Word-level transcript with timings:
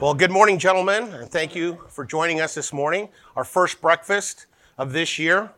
Well, 0.00 0.14
good 0.14 0.30
morning, 0.30 0.58
gentlemen, 0.58 1.12
and 1.12 1.30
thank 1.30 1.54
you 1.54 1.78
for 1.90 2.06
joining 2.06 2.40
us 2.40 2.54
this 2.54 2.72
morning. 2.72 3.10
Our 3.36 3.44
first 3.44 3.82
breakfast 3.82 4.46
of 4.78 4.94
this 4.94 5.18
year. 5.18 5.50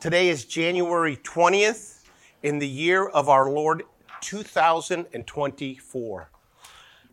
Today 0.00 0.28
is 0.28 0.44
January 0.44 1.16
20th 1.16 2.04
in 2.44 2.60
the 2.60 2.68
year 2.68 3.08
of 3.08 3.28
our 3.28 3.50
Lord 3.50 3.82
2024. 4.20 6.30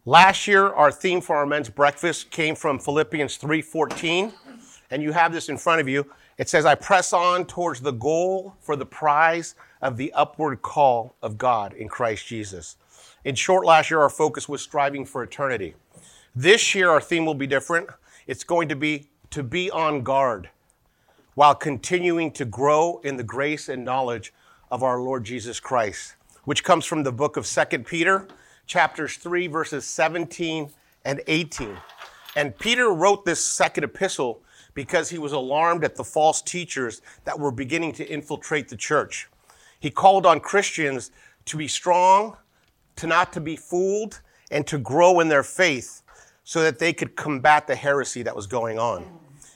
Last 0.06 0.48
year, 0.48 0.68
our 0.68 0.92
theme 0.92 1.22
for 1.22 1.38
our 1.38 1.48
men's 1.48 1.72
breakfast 1.72 2.30
came 2.30 2.54
from 2.54 2.78
Philippians 2.78 3.38
3:14, 3.38 4.32
and 4.92 5.02
you 5.02 5.12
have 5.12 5.34
this 5.34 5.50
in 5.50 5.58
front 5.58 5.82
of 5.82 5.90
you. 5.90 6.06
It 6.38 6.50
says, 6.50 6.68
"I 6.68 6.76
press 6.76 7.14
on 7.14 7.48
towards 7.48 7.82
the 7.82 7.94
goal 7.94 8.58
for 8.62 8.76
the 8.76 8.86
prize 8.86 9.56
of 9.82 9.98
the 9.98 10.14
upward 10.14 10.62
call 10.62 11.16
of 11.20 11.40
God 11.40 11.74
in 11.74 11.90
Christ 11.90 12.28
Jesus." 12.28 12.76
In 13.26 13.34
short, 13.34 13.66
last 13.66 13.90
year 13.90 14.02
our 14.02 14.10
focus 14.10 14.48
was 14.48 14.62
striving 14.62 15.04
for 15.04 15.24
eternity. 15.24 15.74
This 16.36 16.74
year 16.74 16.90
our 16.90 17.00
theme 17.00 17.28
will 17.28 17.36
be 17.36 17.46
different. 17.46 17.90
It's 18.26 18.44
going 18.44 18.68
to 18.70 18.76
be 18.76 19.10
to 19.30 19.44
be 19.44 19.70
on 19.70 20.02
guard 20.02 20.50
while 21.36 21.54
continuing 21.54 22.32
to 22.32 22.44
grow 22.44 23.00
in 23.04 23.18
the 23.18 23.24
grace 23.24 23.70
and 23.70 23.86
knowledge 23.86 24.34
of 24.72 24.82
our 24.82 25.00
Lord 25.00 25.24
Jesus 25.24 25.60
Christ, 25.60 26.16
which 26.46 26.64
comes 26.64 26.86
from 26.86 27.04
the 27.04 27.12
book 27.12 27.38
of 27.38 27.46
2 27.46 27.80
Peter, 27.80 28.28
chapters 28.66 29.18
3, 29.18 29.46
verses 29.46 29.86
17 29.86 30.72
and 31.06 31.22
18. 31.28 31.78
And 32.36 32.58
Peter 32.58 32.92
wrote 32.92 33.26
this 33.26 33.44
second 33.44 33.84
epistle 33.84 34.42
because 34.74 35.10
he 35.10 35.20
was 35.20 35.34
alarmed 35.34 35.84
at 35.84 35.96
the 35.96 36.04
false 36.04 36.42
teachers 36.42 37.04
that 37.26 37.40
were 37.40 37.52
beginning 37.52 37.92
to 37.94 38.08
infiltrate 38.08 38.70
the 38.70 38.78
church. 38.78 39.30
He 39.80 39.92
called 39.92 40.26
on 40.26 40.40
Christians 40.40 41.12
to 41.46 41.58
be 41.58 41.68
strong, 41.68 42.38
to 42.96 43.06
not 43.06 43.34
to 43.34 43.40
be 43.40 43.56
fooled, 43.56 44.22
and 44.50 44.66
to 44.66 44.80
grow 44.80 45.20
in 45.20 45.30
their 45.30 45.44
faith 45.44 46.03
so 46.44 46.62
that 46.62 46.80
they 46.80 46.94
could 46.94 47.16
combat 47.16 47.68
the 47.68 47.76
heresy 47.76 48.24
that 48.24 48.36
was 48.36 48.48
going 48.48 48.78
on. 48.78 49.06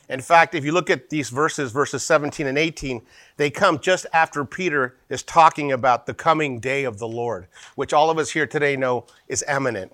In 0.09 0.22
fact, 0.22 0.55
if 0.55 0.64
you 0.64 0.72
look 0.72 0.90
at 0.90 1.10
these 1.10 1.30
verses, 1.30 1.71
verses 1.71 2.02
17 2.04 2.48
and 2.48 2.57
18, 2.57 3.02
they 3.35 3.49
come 3.49 3.77
just 3.80 4.05
after 4.13 4.46
Peter 4.46 4.96
is 5.10 5.21
talking 5.21 5.74
about 5.74 6.05
the 6.05 6.13
coming 6.13 6.60
day 6.60 6.85
of 6.85 6.98
the 6.98 7.08
Lord, 7.08 7.48
which 7.76 7.91
all 7.91 8.10
of 8.10 8.18
us 8.18 8.32
here 8.32 8.48
today 8.48 8.77
know 8.77 9.05
is 9.27 9.43
imminent. 9.49 9.91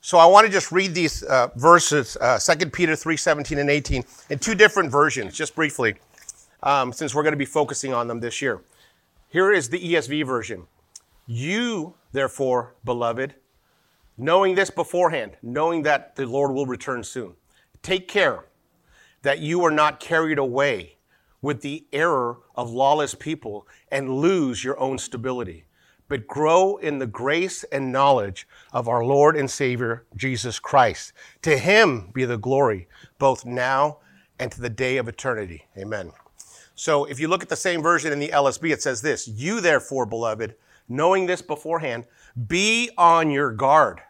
So 0.00 0.18
I 0.18 0.26
want 0.26 0.46
to 0.46 0.52
just 0.52 0.72
read 0.72 0.94
these 0.94 1.22
uh, 1.22 1.48
verses, 1.56 2.16
uh, 2.20 2.38
2 2.38 2.70
Peter 2.70 2.96
3, 2.96 3.16
17 3.16 3.58
and 3.58 3.70
18, 3.70 4.02
in 4.30 4.38
two 4.38 4.54
different 4.54 4.90
versions, 4.90 5.34
just 5.36 5.54
briefly, 5.54 5.94
um, 6.62 6.92
since 6.92 7.14
we're 7.14 7.22
going 7.22 7.34
to 7.34 7.38
be 7.38 7.44
focusing 7.44 7.92
on 7.92 8.08
them 8.08 8.18
this 8.18 8.42
year. 8.42 8.62
Here 9.28 9.52
is 9.52 9.68
the 9.68 9.78
ESV 9.78 10.26
version. 10.26 10.66
You, 11.26 11.94
therefore, 12.12 12.74
beloved, 12.84 13.34
knowing 14.20 14.54
this 14.54 14.70
beforehand, 14.70 15.32
knowing 15.42 15.82
that 15.82 16.16
the 16.16 16.26
Lord 16.26 16.52
will 16.52 16.66
return 16.66 17.02
soon, 17.02 17.34
take 17.82 18.06
care 18.06 18.44
that 19.22 19.38
you 19.38 19.64
are 19.64 19.70
not 19.70 20.00
carried 20.00 20.38
away 20.38 20.96
with 21.42 21.62
the 21.62 21.86
error 21.92 22.38
of 22.54 22.70
lawless 22.70 23.14
people 23.14 23.66
and 23.90 24.10
lose 24.10 24.62
your 24.62 24.78
own 24.78 24.98
stability, 24.98 25.64
but 26.08 26.26
grow 26.26 26.76
in 26.76 26.98
the 26.98 27.06
grace 27.06 27.64
and 27.64 27.92
knowledge 27.92 28.46
of 28.72 28.88
our 28.88 29.04
Lord 29.04 29.36
and 29.36 29.50
Savior, 29.50 30.04
Jesus 30.16 30.58
Christ. 30.58 31.12
To 31.42 31.56
him 31.56 32.10
be 32.12 32.24
the 32.24 32.36
glory, 32.36 32.88
both 33.18 33.44
now 33.44 33.98
and 34.38 34.52
to 34.52 34.60
the 34.60 34.70
day 34.70 34.96
of 34.96 35.08
eternity. 35.08 35.64
Amen. 35.78 36.12
So 36.74 37.04
if 37.04 37.20
you 37.20 37.28
look 37.28 37.42
at 37.42 37.48
the 37.48 37.56
same 37.56 37.82
version 37.82 38.12
in 38.12 38.18
the 38.18 38.28
LSB, 38.28 38.72
it 38.72 38.82
says 38.82 39.02
this 39.02 39.28
You, 39.28 39.60
therefore, 39.60 40.06
beloved, 40.06 40.54
knowing 40.88 41.26
this 41.26 41.42
beforehand, 41.42 42.06
be 42.48 42.90
on 42.96 43.30
your 43.30 43.52
guard, 43.52 44.00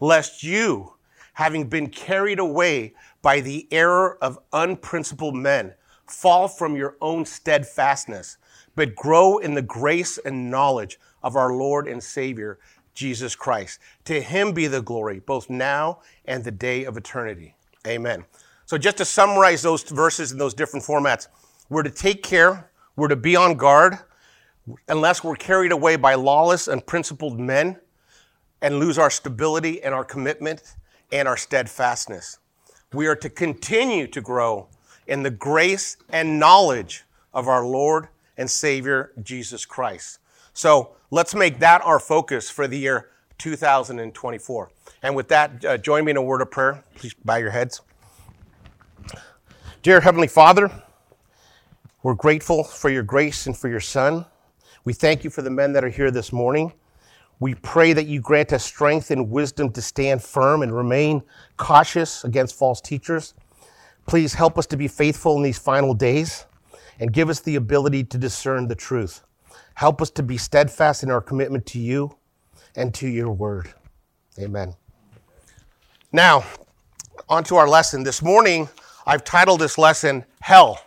lest 0.00 0.42
you, 0.42 0.94
having 1.34 1.68
been 1.68 1.88
carried 1.88 2.38
away 2.38 2.94
by 3.22 3.40
the 3.40 3.68
error 3.70 4.18
of 4.22 4.38
unprincipled 4.52 5.34
men, 5.34 5.74
fall 6.06 6.48
from 6.48 6.76
your 6.76 6.96
own 7.00 7.24
steadfastness, 7.24 8.38
but 8.74 8.94
grow 8.94 9.38
in 9.38 9.54
the 9.54 9.62
grace 9.62 10.18
and 10.18 10.50
knowledge 10.50 10.98
of 11.22 11.36
our 11.36 11.52
Lord 11.52 11.86
and 11.86 12.02
Savior, 12.02 12.58
Jesus 12.94 13.36
Christ. 13.36 13.78
To 14.06 14.20
him 14.20 14.52
be 14.52 14.66
the 14.66 14.82
glory, 14.82 15.20
both 15.20 15.48
now 15.50 16.00
and 16.24 16.42
the 16.42 16.50
day 16.50 16.84
of 16.84 16.96
eternity. 16.96 17.54
Amen. 17.86 18.24
So, 18.66 18.78
just 18.78 18.98
to 18.98 19.04
summarize 19.04 19.62
those 19.62 19.82
verses 19.82 20.32
in 20.32 20.38
those 20.38 20.54
different 20.54 20.84
formats, 20.84 21.28
we're 21.68 21.82
to 21.82 21.90
take 21.90 22.22
care, 22.22 22.70
we're 22.96 23.08
to 23.08 23.16
be 23.16 23.36
on 23.36 23.54
guard, 23.54 23.98
unless 24.88 25.24
we're 25.24 25.36
carried 25.36 25.72
away 25.72 25.96
by 25.96 26.14
lawless 26.14 26.68
and 26.68 26.84
principled 26.86 27.40
men 27.40 27.78
and 28.62 28.78
lose 28.78 28.98
our 28.98 29.10
stability 29.10 29.82
and 29.82 29.94
our 29.94 30.04
commitment 30.04 30.74
and 31.12 31.26
our 31.26 31.36
steadfastness. 31.36 32.38
We 32.92 33.06
are 33.06 33.16
to 33.16 33.30
continue 33.30 34.06
to 34.08 34.20
grow 34.20 34.68
in 35.06 35.22
the 35.22 35.30
grace 35.30 35.96
and 36.08 36.38
knowledge 36.38 37.04
of 37.32 37.48
our 37.48 37.64
Lord 37.64 38.08
and 38.36 38.50
Savior 38.50 39.12
Jesus 39.22 39.64
Christ. 39.64 40.18
So 40.52 40.90
let's 41.10 41.34
make 41.34 41.58
that 41.60 41.82
our 41.82 41.98
focus 41.98 42.50
for 42.50 42.66
the 42.66 42.78
year 42.78 43.10
2024. 43.38 44.70
And 45.02 45.16
with 45.16 45.28
that, 45.28 45.64
uh, 45.64 45.78
join 45.78 46.04
me 46.04 46.10
in 46.10 46.16
a 46.16 46.22
word 46.22 46.42
of 46.42 46.50
prayer. 46.50 46.84
Please 46.94 47.14
bow 47.14 47.36
your 47.36 47.50
heads. 47.50 47.80
Dear 49.82 50.00
Heavenly 50.00 50.28
Father, 50.28 50.70
we're 52.02 52.14
grateful 52.14 52.64
for 52.64 52.90
your 52.90 53.02
grace 53.02 53.46
and 53.46 53.56
for 53.56 53.68
your 53.68 53.80
Son. 53.80 54.26
We 54.84 54.92
thank 54.92 55.24
you 55.24 55.30
for 55.30 55.42
the 55.42 55.50
men 55.50 55.72
that 55.72 55.84
are 55.84 55.88
here 55.90 56.10
this 56.10 56.32
morning. 56.32 56.72
We 57.40 57.54
pray 57.54 57.94
that 57.94 58.06
you 58.06 58.20
grant 58.20 58.52
us 58.52 58.62
strength 58.62 59.10
and 59.10 59.30
wisdom 59.30 59.72
to 59.72 59.82
stand 59.82 60.22
firm 60.22 60.62
and 60.62 60.76
remain 60.76 61.22
cautious 61.56 62.22
against 62.22 62.54
false 62.54 62.80
teachers. 62.82 63.34
Please 64.06 64.34
help 64.34 64.58
us 64.58 64.66
to 64.66 64.76
be 64.76 64.86
faithful 64.86 65.36
in 65.36 65.42
these 65.42 65.58
final 65.58 65.94
days 65.94 66.44
and 67.00 67.12
give 67.12 67.30
us 67.30 67.40
the 67.40 67.56
ability 67.56 68.04
to 68.04 68.18
discern 68.18 68.68
the 68.68 68.74
truth. 68.74 69.22
Help 69.74 70.02
us 70.02 70.10
to 70.10 70.22
be 70.22 70.36
steadfast 70.36 71.02
in 71.02 71.10
our 71.10 71.22
commitment 71.22 71.64
to 71.64 71.78
you 71.78 72.14
and 72.76 72.92
to 72.94 73.08
your 73.08 73.32
word. 73.32 73.72
Amen. 74.38 74.74
Now, 76.12 76.44
on 77.28 77.44
to 77.44 77.56
our 77.56 77.68
lesson. 77.68 78.02
This 78.02 78.20
morning, 78.20 78.68
I've 79.06 79.24
titled 79.24 79.60
this 79.60 79.78
lesson 79.78 80.26
Hell 80.42 80.78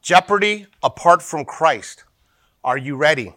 Jeopardy 0.00 0.66
Apart 0.82 1.22
from 1.22 1.44
Christ. 1.44 2.04
Are 2.62 2.78
you 2.78 2.96
ready? 2.96 3.34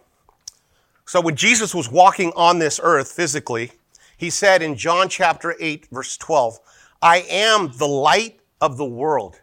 So 1.10 1.20
when 1.20 1.34
Jesus 1.34 1.74
was 1.74 1.90
walking 1.90 2.32
on 2.36 2.60
this 2.60 2.78
earth 2.80 3.10
physically, 3.10 3.72
he 4.16 4.30
said 4.30 4.62
in 4.62 4.76
John 4.76 5.08
chapter 5.08 5.56
8, 5.58 5.88
verse 5.90 6.16
12, 6.16 6.60
I 7.02 7.26
am 7.28 7.72
the 7.78 7.88
light 7.88 8.38
of 8.60 8.76
the 8.76 8.84
world. 8.84 9.40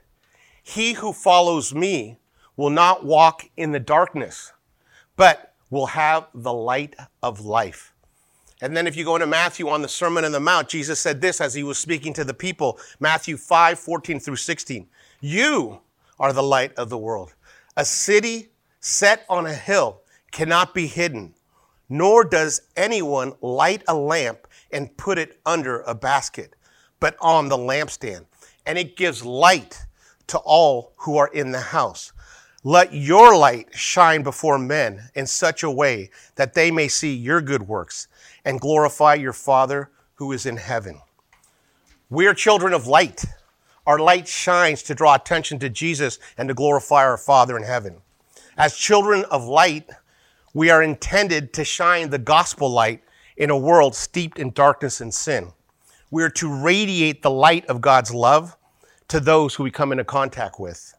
He 0.64 0.94
who 0.94 1.12
follows 1.12 1.76
me 1.76 2.20
will 2.56 2.70
not 2.70 3.06
walk 3.06 3.50
in 3.58 3.74
the 3.74 3.82
darkness, 3.82 4.54
but 5.18 5.56
will 5.70 5.88
have 5.88 6.28
the 6.34 6.54
light 6.54 6.96
of 7.22 7.42
life. 7.42 7.94
And 8.62 8.76
then 8.78 8.88
if 8.88 8.96
you 8.96 9.04
go 9.04 9.16
into 9.16 9.28
Matthew 9.28 9.68
on 9.68 9.82
the 9.82 9.90
Sermon 9.90 10.24
on 10.24 10.32
the 10.32 10.40
Mount, 10.40 10.70
Jesus 10.70 11.02
said 11.02 11.20
this 11.20 11.42
as 11.42 11.54
he 11.54 11.64
was 11.64 11.78
speaking 11.78 12.14
to 12.14 12.24
the 12.24 12.34
people, 12.34 12.80
Matthew 13.02 13.36
5, 13.36 13.78
14 13.78 14.22
through 14.22 14.38
16. 14.38 14.88
You 15.20 15.82
are 16.18 16.32
the 16.32 16.44
light 16.44 16.74
of 16.76 16.88
the 16.88 16.98
world. 16.98 17.34
A 17.76 17.84
city 17.84 18.52
set 18.80 19.26
on 19.28 19.46
a 19.46 19.54
hill 19.54 20.00
cannot 20.32 20.74
be 20.74 20.88
hidden 20.88 21.34
nor 21.90 22.24
does 22.24 22.62
anyone 22.76 23.34
light 23.42 23.84
a 23.88 23.96
lamp 23.96 24.48
and 24.72 24.96
put 24.98 25.18
it 25.18 25.40
under 25.46 25.82
a 25.82 25.96
basket, 25.96 26.56
but 27.00 27.16
on 27.22 27.50
the 27.50 27.58
lampstand, 27.58 28.26
and 28.66 28.78
it 28.78 28.98
gives 28.98 29.24
light 29.24 29.86
to 30.28 30.38
all 30.40 30.94
who 30.98 31.18
are 31.18 31.30
in 31.30 31.52
the 31.52 31.60
house. 31.60 32.12
Let 32.64 32.94
your 32.94 33.38
light 33.38 33.74
shine 33.74 34.24
before 34.24 34.58
men 34.58 35.10
in 35.16 35.26
such 35.26 35.64
a 35.64 35.72
way 35.72 36.10
that 36.36 36.54
they 36.54 36.70
may 36.70 36.90
see 36.90 37.16
your 37.16 37.42
good 37.42 37.68
works 37.68 38.08
and 38.44 38.60
glorify 38.60 39.14
your 39.14 39.34
Father 39.34 39.90
who 40.16 40.32
is 40.32 40.46
in 40.46 40.58
heaven. 40.58 41.02
We 42.10 42.28
are 42.28 42.34
children 42.34 42.74
of 42.74 42.88
light. 42.88 43.26
Our 43.86 44.00
light 44.00 44.28
shines 44.28 44.84
to 44.84 44.96
draw 44.96 45.16
attention 45.16 45.60
to 45.60 45.70
Jesus 45.70 46.20
and 46.38 46.50
to 46.50 46.54
glorify 46.54 47.06
our 47.06 47.18
Father 47.18 47.56
in 47.56 47.64
heaven. 47.64 47.98
As 48.58 48.76
children 48.76 49.24
of 49.32 49.46
light, 49.46 49.90
we 50.58 50.72
are 50.72 50.82
intended 50.82 51.54
to 51.54 51.64
shine 51.64 52.10
the 52.10 52.18
gospel 52.18 52.68
light 52.68 53.04
in 53.38 53.52
a 53.52 53.56
world 53.56 53.94
steeped 53.94 54.40
in 54.40 54.50
darkness 54.50 55.02
and 55.02 55.14
sin. 55.14 55.54
We 56.10 56.24
are 56.24 56.32
to 56.32 56.52
radiate 56.52 57.22
the 57.22 57.30
light 57.30 57.64
of 57.68 57.80
God's 57.80 58.12
love 58.12 58.58
to 59.10 59.20
those 59.20 59.54
who 59.54 59.62
we 59.62 59.70
come 59.70 59.92
into 59.92 60.04
contact 60.04 60.60
with. 60.60 60.96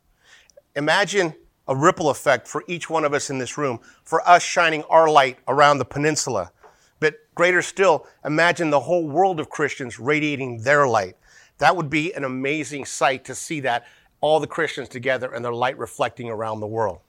Imagine 0.76 1.34
a 1.66 1.74
ripple 1.74 2.08
effect 2.08 2.46
for 2.46 2.62
each 2.68 2.88
one 2.88 3.04
of 3.04 3.12
us 3.12 3.30
in 3.30 3.38
this 3.38 3.58
room, 3.58 3.80
for 4.04 4.26
us 4.28 4.44
shining 4.44 4.84
our 4.84 5.10
light 5.10 5.38
around 5.48 5.78
the 5.78 5.84
peninsula. 5.84 6.52
But 7.00 7.14
greater 7.34 7.60
still, 7.60 8.06
imagine 8.24 8.70
the 8.70 8.78
whole 8.78 9.08
world 9.08 9.40
of 9.40 9.50
Christians 9.50 9.98
radiating 9.98 10.62
their 10.62 10.86
light. 10.86 11.16
That 11.58 11.74
would 11.74 11.90
be 11.90 12.12
an 12.14 12.22
amazing 12.22 12.84
sight 12.84 13.24
to 13.24 13.34
see 13.34 13.58
that, 13.62 13.86
all 14.20 14.38
the 14.38 14.46
Christians 14.46 14.88
together 14.88 15.32
and 15.32 15.44
their 15.44 15.52
light 15.52 15.76
reflecting 15.78 16.30
around 16.30 16.60
the 16.60 16.68
world. 16.68 17.00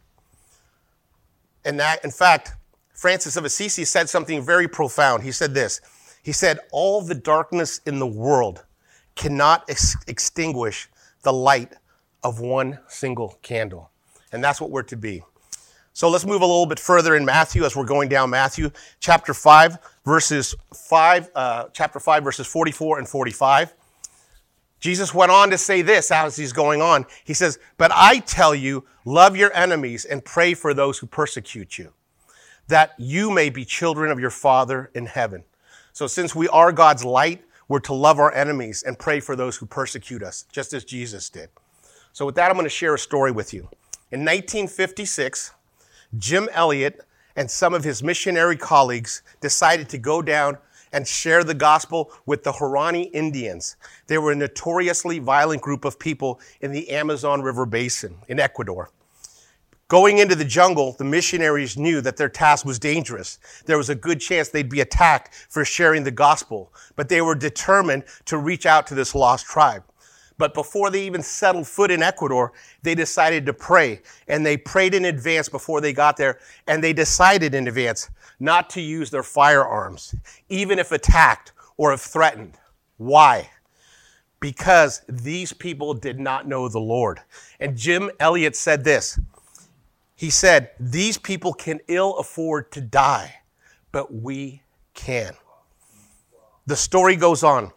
And 1.66 1.80
that, 1.80 2.04
in 2.04 2.12
fact, 2.12 2.54
Francis 2.94 3.38
of 3.38 3.46
Assisi 3.46 3.86
said 3.86 4.10
something 4.10 4.42
very 4.42 4.68
profound. 4.68 5.24
He 5.24 5.32
said 5.32 5.54
this 5.54 5.82
He 6.24 6.32
said, 6.32 6.60
All 6.72 7.02
the 7.02 7.16
darkness 7.16 7.80
in 7.86 8.00
the 8.00 8.08
world 8.08 8.66
cannot 9.16 9.70
ex- 9.70 9.96
extinguish 10.08 10.90
the 11.24 11.34
light 11.34 11.74
of 12.24 12.40
one 12.40 12.80
single 12.88 13.38
candle. 13.42 13.92
And 14.32 14.44
that's 14.44 14.62
what 14.62 14.70
we're 14.70 14.84
to 14.84 14.98
be. 14.98 15.24
So 15.94 16.10
let's 16.10 16.26
move 16.26 16.42
a 16.42 16.46
little 16.46 16.66
bit 16.66 16.80
further 16.80 17.16
in 17.16 17.26
Matthew 17.26 17.66
as 17.66 17.76
we're 17.76 17.84
going 17.84 18.08
down 18.08 18.30
Matthew 18.30 18.72
chapter 19.00 19.34
5, 19.34 19.78
verses 20.06 20.56
5, 20.74 21.30
uh, 21.36 21.66
chapter 21.74 22.00
5, 22.00 22.24
verses 22.24 22.48
44 22.48 23.00
and 23.00 23.08
45. 23.08 23.74
Jesus 24.80 25.14
went 25.14 25.32
on 25.32 25.50
to 25.50 25.58
say 25.58 25.82
this 25.82 26.10
as 26.12 26.36
he's 26.36 26.54
going 26.54 26.82
on. 26.82 27.06
He 27.24 27.34
says, 27.34 27.60
But 27.78 27.92
I 27.94 28.20
tell 28.20 28.56
you, 28.56 28.86
love 29.06 29.36
your 29.36 29.54
enemies 29.54 30.06
and 30.06 30.24
pray 30.24 30.54
for 30.54 30.74
those 30.74 31.00
who 31.00 31.08
persecute 31.08 31.78
you, 31.78 31.94
that 32.68 32.94
you 32.98 33.30
may 33.30 33.50
be 33.50 33.66
children 33.66 34.12
of 34.12 34.20
your 34.20 34.30
Father 34.30 34.90
in 34.94 35.06
heaven. 35.06 35.44
So 35.92 36.08
since 36.08 36.34
we 36.34 36.48
are 36.50 36.72
God's 36.72 37.04
light, 37.04 37.44
we're 37.68 37.80
to 37.82 37.94
love 37.94 38.20
our 38.20 38.34
enemies 38.34 38.84
and 38.84 38.98
pray 38.98 39.20
for 39.20 39.36
those 39.36 39.58
who 39.58 39.66
persecute 39.66 40.24
us, 40.24 40.46
just 40.52 40.74
as 40.74 40.84
Jesus 40.84 41.30
did. 41.30 41.50
So 42.14 42.26
with 42.26 42.36
that, 42.36 42.50
I'm 42.50 42.56
going 42.56 42.66
to 42.66 42.70
share 42.70 42.96
a 42.96 43.00
story 43.00 43.32
with 43.32 43.54
you. 43.54 43.70
In 44.12 44.22
1956, 44.22 45.52
Jim 46.18 46.50
Elliot 46.52 47.02
and 47.36 47.50
some 47.50 47.74
of 47.74 47.84
his 47.84 48.02
missionary 48.02 48.58
colleagues 48.58 49.22
decided 49.40 49.88
to 49.90 49.98
go 49.98 50.22
down 50.22 50.58
and 50.92 51.08
share 51.08 51.44
the 51.44 51.54
gospel 51.54 52.12
with 52.26 52.44
the 52.44 52.54
Huaorani 52.54 53.10
Indians. 53.14 53.76
They 54.08 54.18
were 54.18 54.32
a 54.32 54.36
notoriously 54.36 55.20
violent 55.20 55.62
group 55.62 55.86
of 55.86 56.00
people 56.00 56.40
in 56.62 56.72
the 56.72 56.90
Amazon 56.90 57.42
River 57.42 57.66
Basin 57.66 58.16
in 58.28 58.40
Ecuador. 58.40 58.90
Going 59.90 60.20
into 60.20 60.36
the 60.36 60.46
jungle, 60.46 60.94
the 61.00 61.04
missionaries 61.04 61.76
knew 61.76 62.00
that 62.02 62.16
their 62.16 62.30
task 62.30 62.64
was 62.64 62.78
dangerous. 62.78 63.40
There 63.66 63.78
was 63.78 63.90
a 63.90 63.96
good 63.96 64.22
chance 64.22 64.50
they'd 64.50 64.70
be 64.70 64.82
attacked 64.82 65.34
for 65.50 65.66
sharing 65.66 66.04
the 66.04 66.12
gospel, 66.12 66.72
but 66.96 67.10
they 67.10 67.22
were 67.22 67.34
determined 67.34 68.04
to 68.26 68.38
reach 68.38 68.68
out 68.68 68.86
to 68.88 68.96
this 68.96 69.16
lost 69.16 69.48
tribe. 69.48 69.84
But 70.40 70.54
before 70.54 70.90
they 70.90 71.04
even 71.04 71.22
settled 71.22 71.68
foot 71.68 71.92
in 71.92 72.02
Ecuador, 72.02 72.54
they 72.82 72.96
decided 72.96 73.46
to 73.46 73.54
pray. 73.54 74.02
And 74.30 74.44
they 74.44 74.56
prayed 74.56 74.96
in 74.96 75.04
advance 75.04 75.50
before 75.50 75.82
they 75.82 75.92
got 75.92 76.16
there. 76.16 76.40
And 76.66 76.82
they 76.82 76.94
decided 76.94 77.54
in 77.54 77.68
advance 77.68 78.10
not 78.40 78.70
to 78.72 78.82
use 78.82 79.12
their 79.12 79.22
firearms, 79.22 80.16
even 80.48 80.80
if 80.80 80.94
attacked 80.94 81.52
or 81.76 81.92
if 81.92 82.00
threatened. 82.00 82.58
Why? 82.96 83.50
Because 84.40 85.02
these 85.10 85.52
people 85.52 85.94
did 85.94 86.22
not 86.22 86.48
know 86.48 86.70
the 86.70 86.80
Lord. 86.80 87.20
And 87.60 87.78
Jim 87.78 88.10
Elliot 88.22 88.56
said 88.56 88.86
this. 88.86 89.20
He 90.16 90.30
said, 90.30 90.72
These 90.80 91.18
people 91.18 91.54
can 91.54 91.82
ill 91.90 92.18
afford 92.18 92.72
to 92.72 92.82
die, 92.82 93.42
but 93.92 94.14
we 94.14 94.62
can. 94.94 95.34
The 96.66 96.78
story 96.78 97.18
goes 97.18 97.44
on. 97.44 97.74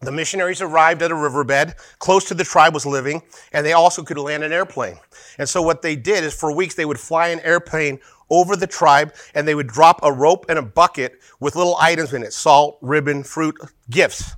The 0.00 0.12
missionaries 0.12 0.62
arrived 0.62 1.02
at 1.02 1.10
a 1.10 1.14
riverbed 1.14 1.74
close 1.98 2.24
to 2.26 2.34
the 2.34 2.44
tribe 2.44 2.72
was 2.72 2.86
living, 2.86 3.22
and 3.52 3.66
they 3.66 3.72
also 3.72 4.02
could 4.02 4.18
land 4.18 4.44
an 4.44 4.52
airplane. 4.52 4.98
And 5.38 5.48
so 5.48 5.60
what 5.60 5.82
they 5.82 5.96
did 5.96 6.22
is 6.22 6.34
for 6.34 6.54
weeks 6.54 6.74
they 6.74 6.84
would 6.84 7.00
fly 7.00 7.28
an 7.28 7.40
airplane 7.40 7.98
over 8.30 8.56
the 8.56 8.66
tribe 8.66 9.14
and 9.34 9.46
they 9.46 9.54
would 9.54 9.66
drop 9.66 10.00
a 10.02 10.12
rope 10.12 10.46
and 10.48 10.58
a 10.58 10.62
bucket 10.62 11.20
with 11.40 11.56
little 11.56 11.76
items 11.78 12.12
in 12.12 12.22
it, 12.22 12.32
salt, 12.32 12.78
ribbon, 12.80 13.22
fruit, 13.22 13.56
gifts. 13.90 14.34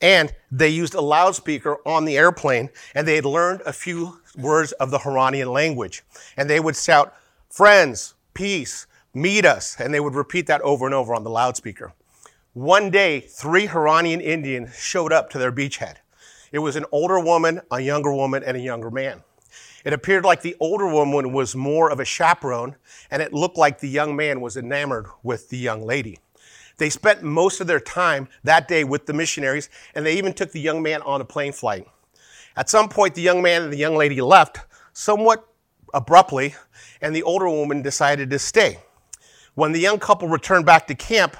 And 0.00 0.32
they 0.50 0.68
used 0.68 0.94
a 0.94 1.00
loudspeaker 1.00 1.78
on 1.86 2.04
the 2.04 2.18
airplane 2.18 2.70
and 2.94 3.06
they 3.06 3.16
had 3.16 3.24
learned 3.24 3.62
a 3.64 3.72
few 3.72 4.20
words 4.36 4.72
of 4.72 4.90
the 4.90 4.98
Huaoranian 4.98 5.52
language. 5.52 6.02
And 6.36 6.50
they 6.50 6.60
would 6.60 6.76
shout, 6.76 7.14
friends, 7.48 8.14
peace, 8.34 8.86
meet 9.14 9.46
us. 9.46 9.76
And 9.78 9.94
they 9.94 10.00
would 10.00 10.14
repeat 10.14 10.46
that 10.48 10.60
over 10.62 10.84
and 10.84 10.94
over 10.94 11.14
on 11.14 11.24
the 11.24 11.30
loudspeaker. 11.30 11.92
One 12.56 12.88
day, 12.88 13.20
three 13.20 13.66
Huaoranian 13.66 14.22
Indians 14.22 14.74
showed 14.74 15.12
up 15.12 15.28
to 15.28 15.38
their 15.38 15.52
beachhead. 15.52 15.96
It 16.50 16.60
was 16.60 16.74
an 16.74 16.86
older 16.90 17.20
woman, 17.20 17.60
a 17.70 17.80
younger 17.80 18.10
woman, 18.14 18.42
and 18.42 18.56
a 18.56 18.60
younger 18.60 18.90
man. 18.90 19.22
It 19.84 19.92
appeared 19.92 20.24
like 20.24 20.40
the 20.40 20.56
older 20.58 20.86
woman 20.86 21.34
was 21.34 21.54
more 21.54 21.90
of 21.90 22.00
a 22.00 22.06
chaperone, 22.06 22.76
and 23.10 23.20
it 23.20 23.34
looked 23.34 23.58
like 23.58 23.80
the 23.80 23.90
young 23.90 24.16
man 24.16 24.40
was 24.40 24.56
enamored 24.56 25.04
with 25.22 25.50
the 25.50 25.58
young 25.58 25.82
lady. 25.84 26.18
They 26.78 26.88
spent 26.88 27.22
most 27.22 27.60
of 27.60 27.66
their 27.66 27.78
time 27.78 28.26
that 28.42 28.68
day 28.68 28.84
with 28.84 29.04
the 29.04 29.12
missionaries, 29.12 29.68
and 29.94 30.06
they 30.06 30.16
even 30.16 30.32
took 30.32 30.52
the 30.52 30.58
young 30.58 30.82
man 30.82 31.02
on 31.02 31.20
a 31.20 31.26
plane 31.26 31.52
flight. 31.52 31.86
At 32.56 32.70
some 32.70 32.88
point, 32.88 33.14
the 33.16 33.20
young 33.20 33.42
man 33.42 33.64
and 33.64 33.72
the 33.72 33.76
young 33.76 33.96
lady 33.96 34.22
left 34.22 34.60
somewhat 34.94 35.46
abruptly, 35.92 36.54
and 37.02 37.14
the 37.14 37.22
older 37.22 37.50
woman 37.50 37.82
decided 37.82 38.30
to 38.30 38.38
stay. 38.38 38.78
When 39.56 39.72
the 39.72 39.80
young 39.80 39.98
couple 39.98 40.28
returned 40.28 40.64
back 40.64 40.86
to 40.86 40.94
camp, 40.94 41.36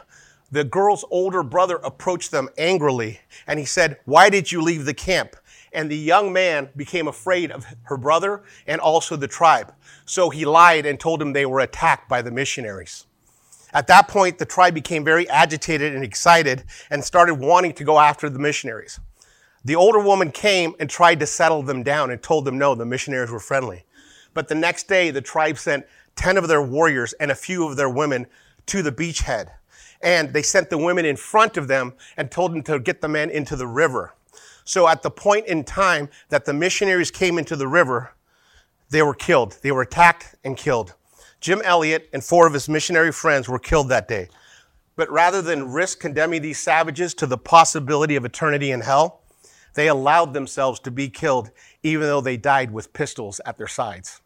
the 0.51 0.65
girl's 0.65 1.05
older 1.11 1.43
brother 1.43 1.77
approached 1.77 2.31
them 2.31 2.49
angrily 2.57 3.21
and 3.47 3.59
he 3.59 3.65
said, 3.65 3.99
Why 4.05 4.31
did 4.31 4.53
you 4.53 4.63
leave 4.63 4.85
the 4.85 4.95
camp? 4.95 5.37
And 5.73 5.91
the 5.91 5.97
young 5.97 6.33
man 6.33 6.71
became 6.77 7.09
afraid 7.09 7.51
of 7.51 7.67
her 7.85 7.97
brother 7.97 8.45
and 8.67 8.81
also 8.81 9.17
the 9.17 9.29
tribe. 9.29 9.75
So 10.05 10.31
he 10.31 10.45
lied 10.45 10.87
and 10.87 10.99
told 10.99 11.21
him 11.21 11.33
they 11.33 11.47
were 11.47 11.61
attacked 11.61 12.09
by 12.09 12.23
the 12.23 12.31
missionaries. 12.31 13.07
At 13.73 13.89
that 13.89 14.09
point, 14.09 14.39
the 14.39 14.47
tribe 14.47 14.75
became 14.75 15.05
very 15.05 15.29
agitated 15.29 15.95
and 15.95 16.05
excited 16.05 16.65
and 16.89 17.05
started 17.05 17.35
wanting 17.35 17.75
to 17.75 17.85
go 17.85 17.99
after 17.99 18.31
the 18.31 18.39
missionaries. 18.39 19.01
The 19.65 19.77
older 19.77 19.99
woman 19.99 20.31
came 20.31 20.75
and 20.79 20.89
tried 20.89 21.21
to 21.21 21.27
settle 21.27 21.63
them 21.63 21.83
down 21.83 22.11
and 22.11 22.23
told 22.23 22.45
them 22.45 22.57
no, 22.57 22.75
the 22.75 22.87
missionaries 22.87 23.31
were 23.31 23.41
friendly. 23.41 23.85
But 24.33 24.49
the 24.49 24.55
next 24.55 24.87
day, 24.87 25.11
the 25.11 25.21
tribe 25.21 25.59
sent 25.59 25.85
10 26.15 26.37
of 26.37 26.49
their 26.49 26.63
warriors 26.63 27.13
and 27.15 27.31
a 27.31 27.35
few 27.35 27.67
of 27.67 27.77
their 27.77 27.91
women 27.91 28.27
to 28.67 28.83
the 28.83 28.93
beachhead 28.93 29.51
and 30.03 30.33
they 30.33 30.43
sent 30.43 30.71
the 30.71 30.79
women 30.79 31.05
in 31.05 31.17
front 31.17 31.57
of 31.57 31.69
them 31.69 31.95
and 32.17 32.31
told 32.31 32.53
them 32.53 32.63
to 32.65 32.79
get 32.79 33.01
the 33.01 33.09
men 33.09 33.31
into 33.31 33.57
the 33.57 33.67
river. 33.67 34.15
So 34.65 34.89
at 34.89 35.03
the 35.03 35.11
point 35.11 35.47
in 35.47 35.65
time 35.65 36.09
that 36.29 36.45
the 36.45 36.53
missionaries 36.53 37.11
came 37.11 37.39
into 37.39 37.57
the 37.57 37.69
river, 37.69 38.15
they 38.91 39.03
were 39.03 39.15
killed. 39.15 39.59
They 39.63 39.73
were 39.73 39.83
attacked 39.83 40.35
and 40.45 40.57
killed. 40.57 40.95
Jim 41.41 41.61
Elliot 41.65 42.09
and 42.13 42.25
four 42.25 42.47
of 42.47 42.53
his 42.53 42.69
missionary 42.69 43.13
friends 43.13 43.49
were 43.49 43.59
killed 43.59 43.89
that 43.89 44.09
day. 44.09 44.29
But 44.97 45.11
rather 45.11 45.43
than 45.43 45.73
risk 45.73 46.01
condemning 46.01 46.43
these 46.43 46.59
savages 46.59 47.15
to 47.15 47.27
the 47.27 47.39
possibility 47.39 48.17
of 48.17 48.25
eternity 48.25 48.71
in 48.71 48.81
hell, 48.81 49.21
they 49.75 49.89
allowed 49.89 50.33
themselves 50.33 50.81
to 50.81 50.91
be 50.91 51.09
killed 51.09 51.51
even 51.83 52.07
though 52.07 52.23
they 52.23 52.37
died 52.37 52.71
with 52.71 52.93
pistols 52.93 53.41
at 53.45 53.59
their 53.59 53.69
sides. 53.69 54.21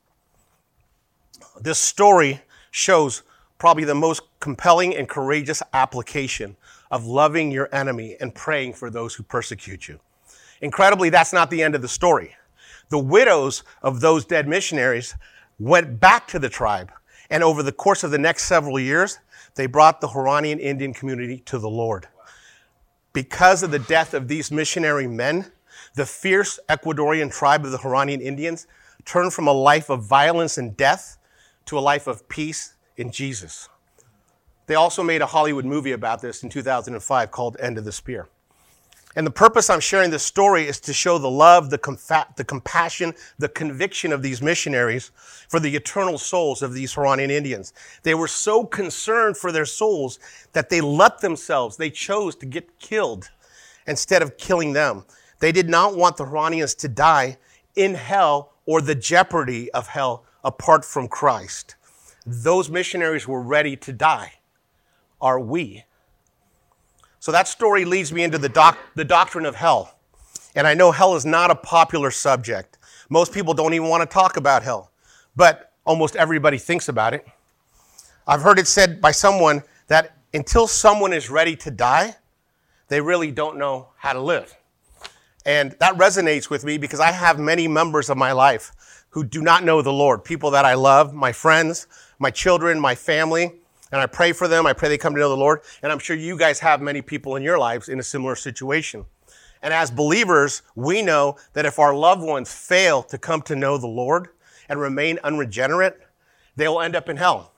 This 1.60 1.78
story 1.78 2.42
shows 2.70 3.22
probably 3.60 3.84
the 3.84 3.94
most 3.94 4.22
compelling 4.40 4.96
and 4.96 5.08
courageous 5.08 5.62
application 5.74 6.56
of 6.90 7.06
loving 7.06 7.52
your 7.52 7.68
enemy 7.72 8.16
and 8.18 8.34
praying 8.34 8.72
for 8.72 8.90
those 8.90 9.14
who 9.14 9.22
persecute 9.22 9.86
you. 9.86 10.00
Incredibly, 10.62 11.10
that's 11.10 11.32
not 11.32 11.50
the 11.50 11.62
end 11.62 11.74
of 11.74 11.82
the 11.82 11.88
story. 11.88 12.34
The 12.88 12.98
widows 12.98 13.62
of 13.82 14.00
those 14.00 14.24
dead 14.24 14.48
missionaries 14.48 15.14
went 15.58 16.00
back 16.00 16.26
to 16.28 16.38
the 16.38 16.48
tribe, 16.48 16.90
and 17.28 17.44
over 17.44 17.62
the 17.62 17.70
course 17.70 18.02
of 18.02 18.10
the 18.10 18.18
next 18.18 18.46
several 18.46 18.80
years, 18.80 19.18
they 19.54 19.66
brought 19.66 20.00
the 20.00 20.08
Huaoranian 20.08 20.58
Indian 20.58 20.94
community 20.94 21.40
to 21.40 21.58
the 21.58 21.68
Lord. 21.68 22.08
Because 23.12 23.62
of 23.62 23.70
the 23.70 23.78
death 23.78 24.14
of 24.14 24.26
these 24.26 24.50
missionary 24.50 25.06
men, 25.06 25.52
the 25.96 26.06
fierce 26.06 26.58
Ecuadorian 26.68 27.30
tribe 27.30 27.64
of 27.66 27.72
the 27.72 27.78
Huaoranian 27.78 28.22
Indians 28.22 28.66
turned 29.04 29.34
from 29.34 29.46
a 29.46 29.52
life 29.52 29.90
of 29.90 30.02
violence 30.02 30.56
and 30.56 30.76
death 30.76 31.18
to 31.66 31.78
a 31.78 31.80
life 31.80 32.06
of 32.06 32.26
peace 32.28 32.74
in 33.00 33.10
Jesus. 33.10 33.68
They 34.66 34.74
also 34.74 35.02
made 35.02 35.22
a 35.22 35.26
Hollywood 35.26 35.64
movie 35.64 35.92
about 35.92 36.20
this 36.20 36.42
in 36.42 36.50
2005 36.50 37.30
called 37.30 37.56
End 37.58 37.78
of 37.78 37.84
the 37.84 37.92
Spear. 37.92 38.28
And 39.16 39.26
the 39.26 39.32
purpose 39.32 39.68
I'm 39.68 39.80
sharing 39.80 40.10
this 40.10 40.22
story 40.22 40.68
is 40.68 40.78
to 40.80 40.92
show 40.92 41.18
the 41.18 41.30
love, 41.30 41.70
the, 41.70 42.28
the 42.36 42.44
compassion, 42.44 43.14
the 43.38 43.48
conviction 43.48 44.12
of 44.12 44.22
these 44.22 44.40
missionaries 44.40 45.10
for 45.48 45.58
the 45.58 45.74
eternal 45.74 46.16
souls 46.16 46.62
of 46.62 46.74
these 46.74 46.94
Huaoranian 46.94 47.30
Indians. 47.30 47.72
They 48.04 48.14
were 48.14 48.28
so 48.28 48.64
concerned 48.64 49.36
for 49.36 49.50
their 49.50 49.66
souls 49.66 50.20
that 50.52 50.68
they 50.68 50.80
let 50.80 51.20
themselves, 51.20 51.76
they 51.76 51.90
chose 51.90 52.36
to 52.36 52.46
get 52.46 52.78
killed 52.78 53.30
instead 53.88 54.22
of 54.22 54.36
killing 54.36 54.74
them. 54.74 55.04
They 55.40 55.50
did 55.50 55.68
not 55.68 55.96
want 55.96 56.16
the 56.18 56.26
Huaoranians 56.26 56.76
to 56.78 56.88
die 56.88 57.38
in 57.74 57.94
hell 57.94 58.52
or 58.66 58.80
the 58.80 58.94
jeopardy 58.94 59.72
of 59.72 59.88
hell 59.88 60.24
apart 60.44 60.84
from 60.84 61.08
Christ 61.08 61.74
those 62.26 62.70
missionaries 62.70 63.26
were 63.26 63.42
ready 63.42 63.76
to 63.76 63.92
die. 63.92 64.34
Are 65.20 65.40
we? 65.40 65.84
So 67.18 67.32
that 67.32 67.48
story 67.48 67.84
leads 67.84 68.12
me 68.12 68.22
into 68.22 68.38
the, 68.38 68.48
doc- 68.48 68.78
the 68.94 69.04
doctrine 69.04 69.46
of 69.46 69.54
hell. 69.54 69.94
And 70.54 70.66
I 70.66 70.74
know 70.74 70.90
hell 70.90 71.14
is 71.14 71.26
not 71.26 71.50
a 71.50 71.54
popular 71.54 72.10
subject. 72.10 72.78
Most 73.08 73.32
people 73.32 73.54
don't 73.54 73.74
even 73.74 73.88
want 73.88 74.08
to 74.08 74.12
talk 74.12 74.36
about 74.36 74.62
hell, 74.62 74.90
but 75.36 75.72
almost 75.84 76.16
everybody 76.16 76.58
thinks 76.58 76.88
about 76.88 77.14
it. 77.14 77.26
I've 78.26 78.42
heard 78.42 78.58
it 78.58 78.66
said 78.66 79.00
by 79.00 79.10
someone 79.10 79.62
that 79.88 80.16
until 80.32 80.66
someone 80.66 81.12
is 81.12 81.28
ready 81.28 81.56
to 81.56 81.70
die, 81.70 82.16
they 82.88 83.00
really 83.00 83.30
don't 83.30 83.58
know 83.58 83.88
how 83.96 84.12
to 84.12 84.20
live. 84.20 84.56
And 85.44 85.72
that 85.80 85.96
resonates 85.96 86.50
with 86.50 86.64
me 86.64 86.78
because 86.78 87.00
I 87.00 87.12
have 87.12 87.38
many 87.38 87.66
members 87.66 88.10
of 88.10 88.16
my 88.16 88.32
life 88.32 89.04
who 89.10 89.24
do 89.24 89.42
not 89.42 89.64
know 89.64 89.82
the 89.82 89.92
Lord, 89.92 90.24
people 90.24 90.50
that 90.52 90.64
I 90.64 90.74
love, 90.74 91.12
my 91.12 91.32
friends, 91.32 91.86
my 92.20 92.30
children, 92.30 92.78
my 92.78 92.94
family, 92.94 93.50
and 93.90 94.00
I 94.00 94.06
pray 94.06 94.32
for 94.32 94.46
them. 94.46 94.66
I 94.66 94.72
pray 94.72 94.88
they 94.88 94.98
come 94.98 95.14
to 95.14 95.20
know 95.20 95.30
the 95.30 95.36
Lord. 95.36 95.62
And 95.82 95.90
I'm 95.90 95.98
sure 95.98 96.14
you 96.14 96.36
guys 96.38 96.60
have 96.60 96.80
many 96.80 97.02
people 97.02 97.34
in 97.34 97.42
your 97.42 97.58
lives 97.58 97.88
in 97.88 97.98
a 97.98 98.04
similar 98.04 98.36
situation. 98.36 99.04
And 99.62 99.74
as 99.74 99.90
believers, 99.90 100.62
we 100.76 101.02
know 101.02 101.36
that 101.54 101.66
if 101.66 101.78
our 101.78 101.94
loved 101.94 102.22
ones 102.22 102.52
fail 102.52 103.02
to 103.04 103.18
come 103.18 103.42
to 103.42 103.56
know 103.56 103.78
the 103.78 103.88
Lord 103.88 104.28
and 104.68 104.78
remain 104.78 105.18
unregenerate, 105.24 105.98
they 106.56 106.68
will 106.68 106.80
end 106.80 106.94
up 106.94 107.08
in 107.08 107.16
hell. 107.16 107.52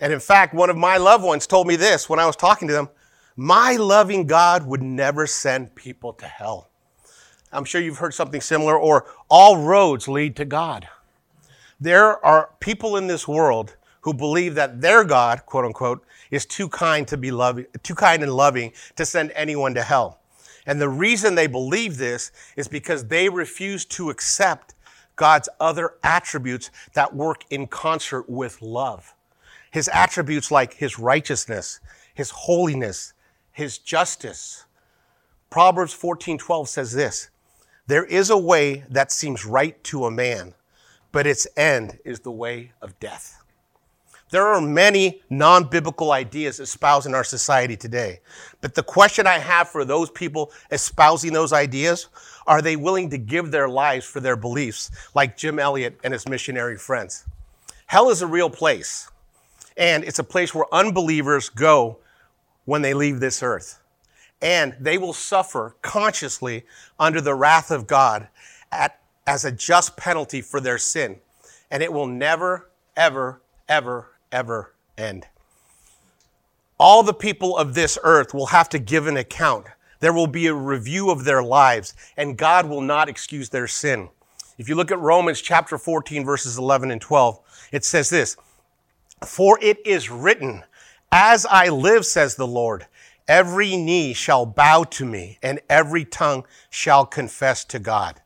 And 0.00 0.12
in 0.12 0.20
fact, 0.20 0.54
one 0.54 0.70
of 0.70 0.76
my 0.76 0.96
loved 0.96 1.24
ones 1.24 1.46
told 1.46 1.66
me 1.66 1.76
this 1.76 2.08
when 2.08 2.18
I 2.18 2.26
was 2.26 2.36
talking 2.36 2.66
to 2.68 2.74
them 2.74 2.88
My 3.36 3.76
loving 3.76 4.26
God 4.26 4.66
would 4.66 4.82
never 4.82 5.26
send 5.26 5.74
people 5.74 6.12
to 6.14 6.26
hell. 6.26 6.70
I'm 7.52 7.64
sure 7.64 7.80
you've 7.80 7.98
heard 7.98 8.14
something 8.14 8.40
similar, 8.40 8.76
or 8.76 9.06
all 9.30 9.58
roads 9.58 10.08
lead 10.08 10.34
to 10.36 10.44
God. 10.44 10.88
There 11.84 12.24
are 12.24 12.48
people 12.60 12.96
in 12.96 13.08
this 13.08 13.28
world 13.28 13.76
who 14.00 14.14
believe 14.14 14.54
that 14.54 14.80
their 14.80 15.04
God, 15.04 15.44
quote 15.44 15.66
unquote, 15.66 16.02
is 16.30 16.46
too 16.46 16.66
kind 16.66 17.06
to 17.08 17.18
be 17.18 17.30
loving, 17.30 17.66
too 17.82 17.94
kind 17.94 18.22
and 18.22 18.32
loving 18.32 18.72
to 18.96 19.04
send 19.04 19.32
anyone 19.34 19.74
to 19.74 19.82
hell. 19.82 20.18
And 20.64 20.80
the 20.80 20.88
reason 20.88 21.34
they 21.34 21.46
believe 21.46 21.98
this 21.98 22.32
is 22.56 22.68
because 22.68 23.08
they 23.08 23.28
refuse 23.28 23.84
to 23.84 24.08
accept 24.08 24.74
God's 25.16 25.50
other 25.60 25.96
attributes 26.02 26.70
that 26.94 27.14
work 27.14 27.44
in 27.50 27.66
concert 27.66 28.30
with 28.30 28.62
love. 28.62 29.14
His 29.70 29.88
attributes 29.88 30.50
like 30.50 30.72
his 30.72 30.98
righteousness, 30.98 31.80
his 32.14 32.30
holiness, 32.30 33.12
his 33.52 33.76
justice. 33.76 34.64
Proverbs 35.50 35.92
14:12 35.94 36.66
says 36.66 36.94
this, 36.94 37.28
there 37.86 38.06
is 38.06 38.30
a 38.30 38.38
way 38.38 38.84
that 38.88 39.12
seems 39.12 39.44
right 39.44 39.84
to 39.84 40.06
a 40.06 40.10
man, 40.10 40.54
but 41.14 41.28
its 41.28 41.46
end 41.56 41.96
is 42.04 42.18
the 42.20 42.30
way 42.32 42.72
of 42.82 42.98
death. 42.98 43.40
There 44.30 44.48
are 44.48 44.60
many 44.60 45.22
non 45.30 45.62
biblical 45.64 46.10
ideas 46.10 46.58
espoused 46.58 47.06
in 47.06 47.14
our 47.14 47.22
society 47.22 47.76
today. 47.76 48.18
But 48.60 48.74
the 48.74 48.82
question 48.82 49.24
I 49.24 49.38
have 49.38 49.68
for 49.68 49.84
those 49.84 50.10
people 50.10 50.50
espousing 50.72 51.32
those 51.32 51.52
ideas 51.52 52.08
are 52.48 52.60
they 52.60 52.74
willing 52.74 53.10
to 53.10 53.16
give 53.16 53.52
their 53.52 53.68
lives 53.68 54.04
for 54.04 54.18
their 54.18 54.34
beliefs, 54.34 54.90
like 55.14 55.36
Jim 55.36 55.60
Elliot 55.60 55.98
and 56.02 56.12
his 56.12 56.28
missionary 56.28 56.76
friends? 56.76 57.24
Hell 57.86 58.10
is 58.10 58.20
a 58.20 58.26
real 58.26 58.50
place, 58.50 59.08
and 59.76 60.02
it's 60.02 60.18
a 60.18 60.24
place 60.24 60.52
where 60.52 60.66
unbelievers 60.74 61.48
go 61.48 62.00
when 62.64 62.82
they 62.82 62.92
leave 62.92 63.20
this 63.20 63.40
earth 63.40 63.80
and 64.42 64.76
they 64.78 64.98
will 64.98 65.12
suffer 65.12 65.76
consciously 65.80 66.64
under 66.98 67.20
the 67.20 67.34
wrath 67.34 67.70
of 67.70 67.86
God 67.86 68.28
at, 68.72 68.98
as 69.26 69.44
a 69.44 69.52
just 69.52 69.96
penalty 69.96 70.40
for 70.40 70.60
their 70.60 70.78
sin. 70.78 71.18
And 71.70 71.82
it 71.82 71.92
will 71.92 72.06
never, 72.06 72.70
ever, 72.96 73.40
ever, 73.68 74.10
ever 74.30 74.74
end. 74.96 75.26
All 76.78 77.02
the 77.02 77.14
people 77.14 77.56
of 77.56 77.74
this 77.74 77.98
earth 78.02 78.34
will 78.34 78.46
have 78.46 78.68
to 78.70 78.78
give 78.78 79.06
an 79.06 79.16
account. 79.16 79.66
There 80.00 80.12
will 80.12 80.26
be 80.26 80.46
a 80.46 80.54
review 80.54 81.10
of 81.10 81.24
their 81.24 81.42
lives, 81.42 81.94
and 82.16 82.36
God 82.36 82.68
will 82.68 82.80
not 82.80 83.08
excuse 83.08 83.48
their 83.48 83.66
sin. 83.66 84.10
If 84.58 84.68
you 84.68 84.74
look 84.74 84.90
at 84.90 84.98
Romans 84.98 85.40
chapter 85.40 85.78
14, 85.78 86.24
verses 86.24 86.58
11 86.58 86.90
and 86.90 87.00
12, 87.00 87.40
it 87.72 87.84
says 87.84 88.10
this 88.10 88.36
For 89.24 89.58
it 89.62 89.78
is 89.86 90.10
written, 90.10 90.64
As 91.10 91.46
I 91.46 91.68
live, 91.68 92.04
says 92.04 92.36
the 92.36 92.46
Lord, 92.46 92.86
Every 93.26 93.76
knee 93.76 94.12
shall 94.12 94.44
bow 94.44 94.84
to 94.84 95.06
me, 95.06 95.38
and 95.42 95.60
every 95.70 96.04
tongue 96.04 96.44
shall 96.68 97.06
confess 97.06 97.64
to 97.66 97.78
God. 97.78 98.20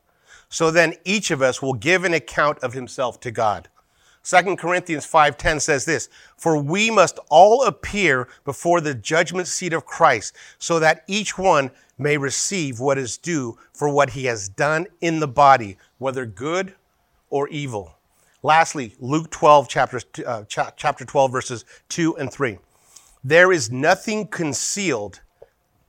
So 0.49 0.71
then 0.71 0.95
each 1.05 1.31
of 1.31 1.41
us 1.41 1.61
will 1.61 1.75
give 1.75 2.03
an 2.03 2.13
account 2.13 2.59
of 2.59 2.73
himself 2.73 3.19
to 3.21 3.31
God. 3.31 3.69
2 4.23 4.57
Corinthians 4.57 5.05
5:10 5.05 5.59
says 5.59 5.85
this, 5.85 6.09
"For 6.37 6.57
we 6.57 6.91
must 6.91 7.19
all 7.29 7.63
appear 7.63 8.27
before 8.43 8.81
the 8.81 8.93
judgment 8.93 9.47
seat 9.47 9.73
of 9.73 9.85
Christ, 9.85 10.33
so 10.57 10.79
that 10.79 11.03
each 11.07 11.37
one 11.37 11.71
may 11.97 12.17
receive 12.17 12.79
what 12.79 12.97
is 12.97 13.17
due 13.17 13.57
for 13.73 13.89
what 13.89 14.11
he 14.11 14.25
has 14.25 14.49
done 14.49 14.87
in 14.99 15.19
the 15.19 15.27
body, 15.27 15.77
whether 15.99 16.25
good 16.25 16.75
or 17.29 17.47
evil." 17.47 17.95
Lastly, 18.41 18.95
Luke 18.99 19.29
12 19.31 19.67
chapter, 19.67 20.01
uh, 20.25 20.43
chapter 20.47 21.05
12 21.05 21.31
verses 21.31 21.65
2 21.89 22.15
and 22.17 22.31
3. 22.31 22.59
There 23.23 23.51
is 23.51 23.69
nothing 23.69 24.27
concealed 24.27 25.21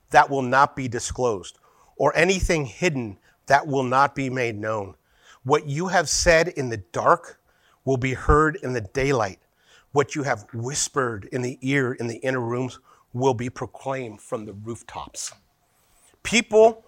that 0.09 0.29
will 0.29 0.41
not 0.41 0.75
be 0.75 0.87
disclosed, 0.87 1.57
or 1.95 2.15
anything 2.15 2.65
hidden 2.65 3.17
that 3.51 3.67
will 3.67 3.83
not 3.83 4.15
be 4.15 4.29
made 4.29 4.57
known. 4.57 4.95
What 5.43 5.67
you 5.67 5.89
have 5.89 6.07
said 6.07 6.47
in 6.47 6.69
the 6.69 6.77
dark 6.77 7.41
will 7.83 7.97
be 7.97 8.13
heard 8.13 8.55
in 8.63 8.71
the 8.71 8.79
daylight. 8.79 9.39
What 9.91 10.15
you 10.15 10.23
have 10.23 10.45
whispered 10.53 11.27
in 11.33 11.41
the 11.41 11.59
ear 11.61 11.91
in 11.91 12.07
the 12.07 12.15
inner 12.19 12.39
rooms 12.39 12.79
will 13.11 13.33
be 13.33 13.49
proclaimed 13.49 14.21
from 14.21 14.45
the 14.45 14.53
rooftops. 14.53 15.33
People 16.23 16.85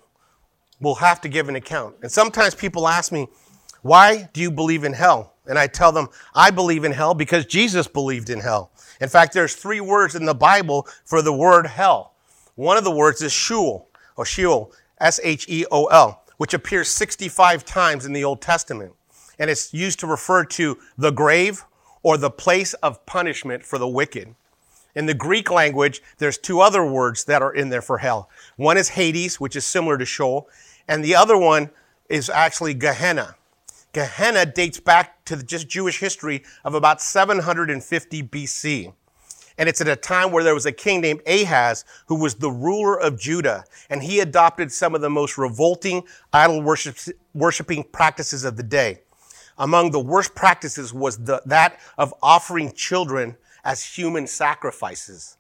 will 0.80 0.96
have 0.96 1.20
to 1.20 1.28
give 1.28 1.50
an 1.50 1.58
account. 1.58 1.98
And 2.02 2.10
sometimes 2.10 2.56
people 2.56 2.88
ask 2.88 3.12
me, 3.12 3.28
why 3.82 4.30
do 4.32 4.40
you 4.40 4.50
believe 4.50 4.86
in 4.86 4.94
hell? 4.94 5.34
And 5.46 5.60
I 5.60 5.68
tell 5.68 5.92
them, 5.92 6.08
I 6.34 6.50
believe 6.50 6.86
in 6.86 6.94
hell 6.94 7.14
because 7.14 7.46
Jesus 7.46 7.90
believed 7.90 8.30
in 8.30 8.40
hell. 8.40 8.72
In 9.02 9.10
fact, 9.10 9.34
there's 9.34 9.54
three 9.54 9.82
words 9.82 10.16
in 10.16 10.24
the 10.24 10.34
Bible 10.34 10.88
for 11.04 11.22
the 11.22 11.34
word 11.34 11.68
hell. 11.68 12.14
One 12.56 12.78
of 12.78 12.86
the 12.86 12.92
words 12.92 13.22
is 13.22 13.34
Sheol, 13.34 13.90
or 14.16 14.24
Sheol, 14.24 14.72
S-H-E-O-L, 15.02 16.23
which 16.44 16.54
appears 16.54 16.90
65 16.90 17.64
times 17.64 18.06
in 18.06 18.12
the 18.12 18.26
Old 18.26 18.42
Testament. 18.42 18.92
And 19.40 19.50
it's 19.50 19.74
used 19.74 20.02
to 20.02 20.08
refer 20.08 20.44
to 20.44 20.78
the 20.98 21.10
grave 21.10 21.64
or 22.02 22.18
the 22.18 22.30
place 22.30 22.74
of 22.74 23.06
punishment 23.06 23.64
for 23.64 23.80
the 23.80 23.88
wicked. 23.88 24.36
In 24.94 25.06
the 25.06 25.14
Greek 25.14 25.50
language, 25.50 26.02
there's 26.18 26.38
two 26.38 26.60
other 26.60 26.86
words 26.86 27.24
that 27.24 27.42
are 27.42 27.54
in 27.54 27.70
there 27.70 27.82
for 27.82 28.00
hell. 28.00 28.30
One 28.58 28.76
is 28.76 28.90
Hades, 28.90 29.40
which 29.40 29.56
is 29.56 29.66
similar 29.66 29.98
to 29.98 30.04
Sheol, 30.04 30.50
and 30.86 31.02
the 31.02 31.16
other 31.16 31.38
one 31.38 31.70
is 32.10 32.30
actually 32.30 32.74
Gehenna. 32.74 33.38
Gehenna 33.94 34.46
dates 34.46 34.82
back 34.82 35.24
to 35.24 35.42
just 35.42 35.70
Jewish 35.70 36.02
history 36.02 36.44
of 36.66 36.76
about 36.76 37.02
750 37.02 38.22
BC. 38.22 38.92
And 39.58 39.70
it's 39.70 39.82
at 39.82 39.88
a 39.88 39.96
time 39.96 40.32
where 40.32 40.44
there 40.44 40.54
was 40.54 40.66
a 40.66 40.72
king 40.72 41.02
named 41.02 41.22
Ahaz 41.28 41.86
who 42.08 42.16
was 42.16 42.36
the 42.36 42.52
ruler 42.52 43.00
of 43.00 43.20
Judah. 43.20 43.66
And 43.90 44.02
he 44.04 44.20
adopted 44.20 44.72
some 44.72 44.96
of 44.96 45.02
the 45.02 45.10
most 45.10 45.38
revolting 45.38 46.04
idol 46.32 46.62
worship, 46.62 46.98
worshiping 47.34 47.84
practices 47.84 48.44
of 48.44 48.58
the 48.58 48.64
day. 48.64 49.02
Among 49.58 49.92
the 49.92 50.00
worst 50.00 50.34
practices 50.34 50.94
was 50.94 51.18
the, 51.18 51.42
that 51.46 51.80
of 51.98 52.14
offering 52.22 52.72
children 52.74 53.38
as 53.64 53.84
human 53.84 54.28
sacrifices. 54.28 55.38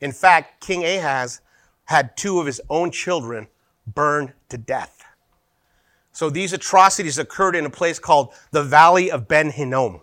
In 0.00 0.12
fact, 0.12 0.60
King 0.64 0.84
Ahaz 0.84 1.40
had 1.86 2.16
two 2.16 2.38
of 2.40 2.46
his 2.46 2.60
own 2.70 2.90
children 2.90 3.48
burned 3.86 4.32
to 4.48 4.58
death. 4.58 5.04
So 6.12 6.30
these 6.30 6.52
atrocities 6.52 7.18
occurred 7.18 7.54
in 7.56 7.66
a 7.66 7.70
place 7.70 7.98
called 7.98 8.32
the 8.50 8.62
Valley 8.62 9.10
of 9.10 9.28
Ben 9.28 9.50
Hinnom, 9.50 10.00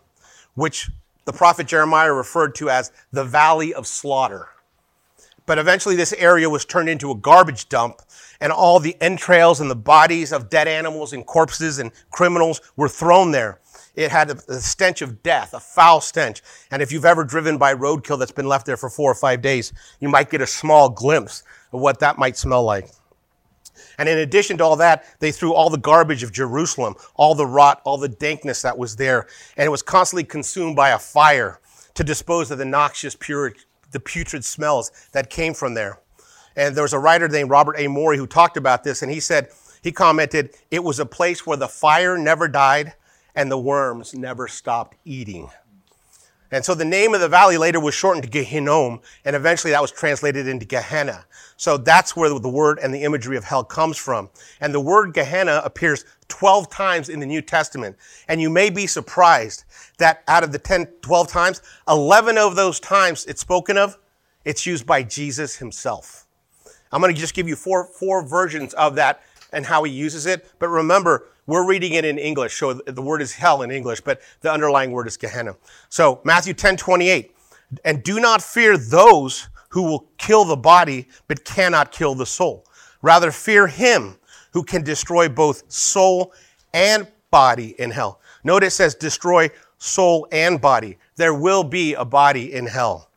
which 0.54 0.90
the 1.26 1.34
prophet 1.34 1.68
Jeremiah 1.68 2.14
referred 2.14 2.56
to 2.56 2.70
as 2.70 2.92
the 3.12 3.24
Valley 3.24 3.74
of 3.74 3.88
Slaughter. 3.88 4.50
But 5.46 5.58
eventually, 5.58 5.96
this 5.96 6.14
area 6.14 6.50
was 6.50 6.64
turned 6.64 6.88
into 6.88 7.12
a 7.12 7.16
garbage 7.16 7.68
dump, 7.68 8.02
and 8.40 8.52
all 8.52 8.80
the 8.80 8.96
entrails 9.02 9.60
and 9.60 9.70
the 9.70 9.76
bodies 9.76 10.32
of 10.32 10.50
dead 10.50 10.68
animals 10.68 11.12
and 11.12 11.26
corpses 11.26 11.80
and 11.80 11.92
criminals 12.12 12.62
were 12.78 12.88
thrown 12.88 13.32
there. 13.32 13.60
It 13.96 14.10
had 14.10 14.32
a 14.32 14.60
stench 14.60 15.02
of 15.02 15.22
death, 15.22 15.54
a 15.54 15.60
foul 15.60 16.02
stench. 16.02 16.42
And 16.72 16.82
if 16.82 16.92
you've 16.92 17.06
ever 17.06 17.24
driven 17.24 17.58
by 17.58 17.76
roadkill 17.76 18.18
that's 18.18 18.32
been 18.32 18.48
left 18.48 18.66
there 18.66 18.78
for 18.78 18.90
four 18.90 19.12
or 19.12 19.16
five 19.16 19.42
days, 19.42 19.72
you 20.00 20.10
might 20.10 20.30
get 20.30 20.42
a 20.42 20.48
small 20.48 20.90
glimpse 20.90 21.44
of 21.72 21.80
what 21.80 22.00
that 22.00 22.18
might 22.18 22.38
smell 22.38 22.64
like. 22.64 22.90
And 23.98 24.10
in 24.10 24.18
addition 24.18 24.58
to 24.58 24.64
all 24.64 24.76
that, 24.78 25.06
they 25.20 25.32
threw 25.32 25.54
all 25.54 25.70
the 25.70 25.78
garbage 25.78 26.24
of 26.24 26.32
Jerusalem, 26.32 26.96
all 27.16 27.36
the 27.36 27.46
rot, 27.46 27.82
all 27.84 27.98
the 27.98 28.10
dankness 28.10 28.62
that 28.62 28.78
was 28.78 28.96
there. 28.96 29.28
And 29.58 29.66
it 29.66 29.70
was 29.70 29.82
constantly 29.82 30.24
consumed 30.24 30.76
by 30.76 30.90
a 30.90 31.00
fire 31.00 31.60
to 31.94 32.04
dispose 32.04 32.52
of 32.52 32.58
the 32.58 32.66
noxious, 32.66 33.16
pure, 33.16 33.54
the 33.92 34.00
putrid 34.00 34.44
smells 34.44 34.92
that 35.12 35.30
came 35.30 35.54
from 35.54 35.74
there. 35.74 36.00
And 36.56 36.76
there 36.76 36.84
was 36.84 36.94
a 36.94 37.00
writer 37.00 37.28
named 37.28 37.50
Robert 37.50 37.76
A. 37.78 37.88
Morey 37.88 38.18
who 38.18 38.28
talked 38.28 38.58
about 38.58 38.84
this, 38.84 39.02
and 39.02 39.12
he 39.12 39.20
said, 39.20 39.50
he 39.82 39.92
commented, 39.92 40.56
it 40.72 40.84
was 40.84 41.00
a 41.00 41.06
place 41.06 41.46
where 41.46 41.58
the 41.58 41.68
fire 41.68 42.18
never 42.18 42.48
died 42.48 42.94
and 43.36 43.52
the 43.52 43.58
worms 43.58 44.14
never 44.14 44.48
stopped 44.48 44.96
eating. 45.04 45.50
And 46.54 46.64
so 46.64 46.76
the 46.76 46.86
name 46.86 47.16
of 47.16 47.20
the 47.20 47.28
valley 47.28 47.58
later 47.58 47.80
was 47.80 47.96
shortened 47.96 48.24
to 48.24 48.30
Gehinnom, 48.30 49.02
and 49.26 49.36
eventually 49.36 49.72
that 49.72 49.82
was 49.82 49.92
translated 49.92 50.48
into 50.48 50.68
Gehenna. 50.68 51.26
So 51.58 51.78
that's 51.78 52.16
where 52.16 52.30
the 52.30 52.48
word 52.48 52.78
and 52.78 52.94
the 52.94 53.02
imagery 53.02 53.38
of 53.38 53.44
hell 53.44 53.64
comes 53.64 53.98
from. 53.98 54.30
And 54.62 54.72
the 54.72 54.80
word 54.80 55.16
Gehenna 55.16 55.64
appears 55.66 56.06
12 56.28 56.70
times 56.70 57.10
in 57.10 57.20
the 57.20 57.26
New 57.26 57.42
Testament. 57.42 57.98
And 58.28 58.40
you 58.40 58.52
may 58.52 58.70
be 58.70 58.86
surprised 58.86 59.64
that 59.98 60.24
out 60.28 60.44
of 60.44 60.52
the 60.52 60.60
10, 60.60 60.86
12 61.02 61.28
times, 61.28 61.64
11 61.88 62.38
of 62.38 62.56
those 62.56 62.80
times 62.80 63.26
it's 63.26 63.42
spoken 63.42 63.76
of, 63.76 63.98
it's 64.46 64.68
used 64.68 64.86
by 64.86 65.02
Jesus 65.02 65.56
himself. 65.56 66.28
I'm 66.92 67.02
going 67.02 67.16
to 67.16 67.20
just 67.20 67.34
give 67.34 67.48
you 67.48 67.56
four, 67.56 67.86
four 67.86 68.24
versions 68.24 68.76
of 68.76 68.94
that 68.96 69.24
and 69.54 69.66
how 69.66 69.84
he 69.84 69.92
uses 69.92 70.26
it. 70.26 70.52
But 70.60 70.68
remember, 70.68 71.28
we're 71.46 71.66
reading 71.66 71.94
it 71.94 72.06
in 72.06 72.18
English, 72.18 72.58
so 72.58 72.74
the 72.74 73.02
word 73.02 73.22
is 73.22 73.34
hell 73.34 73.62
in 73.62 73.72
English, 73.72 74.02
but 74.02 74.22
the 74.42 74.52
underlying 74.52 74.92
word 74.92 75.08
is 75.08 75.18
Gehenna. 75.18 75.56
So 75.90 76.22
Matthew 76.24 76.54
10, 76.54 76.78
28. 76.78 77.32
And 77.86 78.04
do 78.04 78.20
not 78.20 78.42
fear 78.42 78.78
those 78.78 79.48
who 79.70 79.84
will 79.84 80.08
kill 80.18 80.46
the 80.46 80.56
body, 80.56 81.08
but 81.28 81.44
cannot 81.44 81.92
kill 81.92 82.16
the 82.16 82.26
soul. 82.26 82.66
Rather 83.02 83.32
fear 83.32 83.68
him 83.68 84.18
who 84.52 84.64
can 84.64 84.84
destroy 84.84 85.28
both 85.28 85.70
soul 85.72 86.34
and 86.74 87.08
body 87.32 87.76
in 87.80 87.92
hell. 87.92 88.22
Notice 88.44 88.76
it 88.76 88.78
says 88.78 88.96
destroy 88.96 89.50
soul 89.80 90.28
and 90.32 90.62
body. 90.62 90.98
There 91.16 91.34
will 91.34 91.64
be 91.64 91.94
a 91.96 92.06
body 92.06 92.54
in 92.54 92.68
hell. 92.68 93.10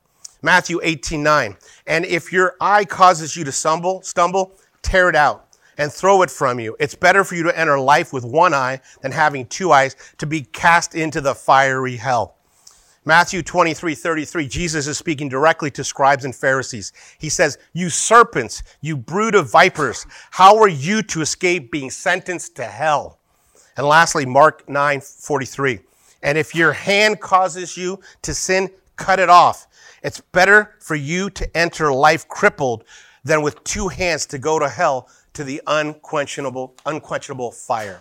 Matthew 0.42 0.80
18, 0.82 1.22
9. 1.22 1.56
And 1.86 2.04
if 2.04 2.32
your 2.32 2.56
eye 2.60 2.84
causes 2.84 3.36
you 3.36 3.44
to 3.44 3.52
stumble, 3.52 4.02
stumble, 4.02 4.52
tear 4.82 5.08
it 5.08 5.16
out 5.16 5.45
and 5.78 5.92
throw 5.92 6.22
it 6.22 6.30
from 6.30 6.60
you. 6.60 6.76
It's 6.78 6.94
better 6.94 7.24
for 7.24 7.34
you 7.34 7.42
to 7.44 7.58
enter 7.58 7.78
life 7.78 8.12
with 8.12 8.24
one 8.24 8.54
eye 8.54 8.80
than 9.02 9.12
having 9.12 9.46
two 9.46 9.72
eyes 9.72 9.96
to 10.18 10.26
be 10.26 10.42
cast 10.42 10.94
into 10.94 11.20
the 11.20 11.34
fiery 11.34 11.96
hell. 11.96 12.36
Matthew 13.04 13.40
23, 13.40 13.94
33, 13.94 14.48
Jesus 14.48 14.88
is 14.88 14.98
speaking 14.98 15.28
directly 15.28 15.70
to 15.70 15.84
scribes 15.84 16.24
and 16.24 16.34
Pharisees. 16.34 16.92
He 17.18 17.28
says, 17.28 17.56
You 17.72 17.88
serpents, 17.88 18.64
you 18.80 18.96
brood 18.96 19.36
of 19.36 19.48
vipers, 19.50 20.06
how 20.32 20.58
are 20.58 20.68
you 20.68 21.02
to 21.02 21.20
escape 21.20 21.70
being 21.70 21.90
sentenced 21.90 22.56
to 22.56 22.64
hell? 22.64 23.20
And 23.76 23.86
lastly, 23.86 24.26
Mark 24.26 24.68
9, 24.68 25.00
43. 25.00 25.78
And 26.24 26.36
if 26.36 26.52
your 26.52 26.72
hand 26.72 27.20
causes 27.20 27.76
you 27.76 28.00
to 28.22 28.34
sin, 28.34 28.70
cut 28.96 29.20
it 29.20 29.28
off. 29.28 29.68
It's 30.02 30.20
better 30.20 30.74
for 30.80 30.96
you 30.96 31.30
to 31.30 31.56
enter 31.56 31.92
life 31.92 32.26
crippled 32.26 32.82
than 33.22 33.42
with 33.42 33.62
two 33.62 33.86
hands 33.86 34.26
to 34.26 34.38
go 34.38 34.58
to 34.58 34.68
hell 34.68 35.08
to 35.36 35.44
the 35.44 35.60
unquenchable, 35.66 36.74
unquenchable 36.86 37.52
fire. 37.52 38.00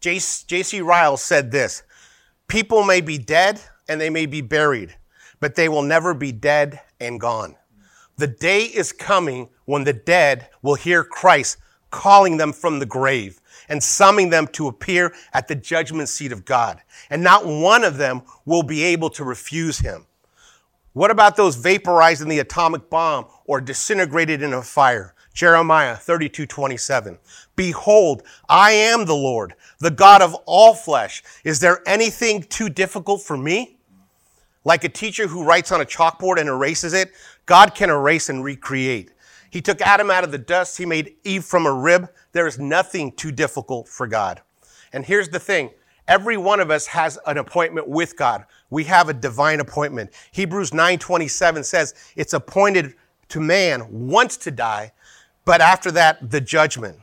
J.C. 0.00 0.80
Ryle 0.80 1.16
said 1.16 1.50
this 1.50 1.84
People 2.48 2.82
may 2.84 3.00
be 3.00 3.18
dead 3.18 3.60
and 3.88 4.00
they 4.00 4.10
may 4.10 4.26
be 4.26 4.40
buried, 4.40 4.96
but 5.40 5.54
they 5.54 5.68
will 5.68 5.82
never 5.82 6.12
be 6.12 6.32
dead 6.32 6.80
and 7.00 7.20
gone. 7.20 7.56
The 8.16 8.26
day 8.26 8.62
is 8.62 8.92
coming 8.92 9.48
when 9.64 9.84
the 9.84 9.92
dead 9.92 10.48
will 10.60 10.74
hear 10.74 11.04
Christ 11.04 11.58
calling 11.90 12.36
them 12.36 12.52
from 12.52 12.80
the 12.80 12.86
grave 12.86 13.40
and 13.68 13.82
summoning 13.82 14.30
them 14.30 14.48
to 14.48 14.66
appear 14.68 15.14
at 15.32 15.46
the 15.46 15.54
judgment 15.54 16.08
seat 16.08 16.32
of 16.32 16.44
God. 16.44 16.80
And 17.10 17.22
not 17.22 17.46
one 17.46 17.84
of 17.84 17.96
them 17.96 18.22
will 18.44 18.62
be 18.62 18.82
able 18.84 19.10
to 19.10 19.24
refuse 19.24 19.78
him. 19.78 20.06
What 20.94 21.10
about 21.10 21.36
those 21.36 21.56
vaporized 21.56 22.22
in 22.22 22.28
the 22.28 22.38
atomic 22.38 22.90
bomb 22.90 23.26
or 23.44 23.60
disintegrated 23.60 24.42
in 24.42 24.52
a 24.52 24.62
fire? 24.62 25.14
Jeremiah 25.36 25.94
32, 25.94 26.46
27. 26.46 27.18
Behold, 27.56 28.22
I 28.48 28.72
am 28.72 29.04
the 29.04 29.14
Lord, 29.14 29.52
the 29.78 29.90
God 29.90 30.22
of 30.22 30.34
all 30.46 30.72
flesh. 30.72 31.22
Is 31.44 31.60
there 31.60 31.82
anything 31.86 32.42
too 32.42 32.70
difficult 32.70 33.20
for 33.20 33.36
me? 33.36 33.76
Like 34.64 34.82
a 34.84 34.88
teacher 34.88 35.26
who 35.26 35.44
writes 35.44 35.70
on 35.72 35.82
a 35.82 35.84
chalkboard 35.84 36.40
and 36.40 36.48
erases 36.48 36.94
it, 36.94 37.12
God 37.44 37.74
can 37.74 37.90
erase 37.90 38.30
and 38.30 38.42
recreate. 38.42 39.10
He 39.50 39.60
took 39.60 39.82
Adam 39.82 40.10
out 40.10 40.24
of 40.24 40.32
the 40.32 40.38
dust. 40.38 40.78
He 40.78 40.86
made 40.86 41.16
Eve 41.22 41.44
from 41.44 41.66
a 41.66 41.72
rib. 41.72 42.08
There 42.32 42.46
is 42.46 42.58
nothing 42.58 43.12
too 43.12 43.30
difficult 43.30 43.88
for 43.88 44.06
God. 44.06 44.40
And 44.94 45.04
here's 45.04 45.28
the 45.28 45.38
thing. 45.38 45.68
Every 46.08 46.38
one 46.38 46.60
of 46.60 46.70
us 46.70 46.86
has 46.86 47.18
an 47.26 47.36
appointment 47.36 47.86
with 47.88 48.16
God. 48.16 48.46
We 48.70 48.84
have 48.84 49.10
a 49.10 49.14
divine 49.14 49.60
appointment. 49.60 50.12
Hebrews 50.32 50.70
9:27 50.70 51.62
says 51.62 51.94
it's 52.16 52.32
appointed 52.32 52.94
to 53.28 53.40
man 53.40 53.86
once 53.90 54.36
to 54.38 54.50
die, 54.50 54.92
but 55.46 55.62
after 55.62 55.90
that, 55.92 56.30
the 56.30 56.42
judgment. 56.42 56.98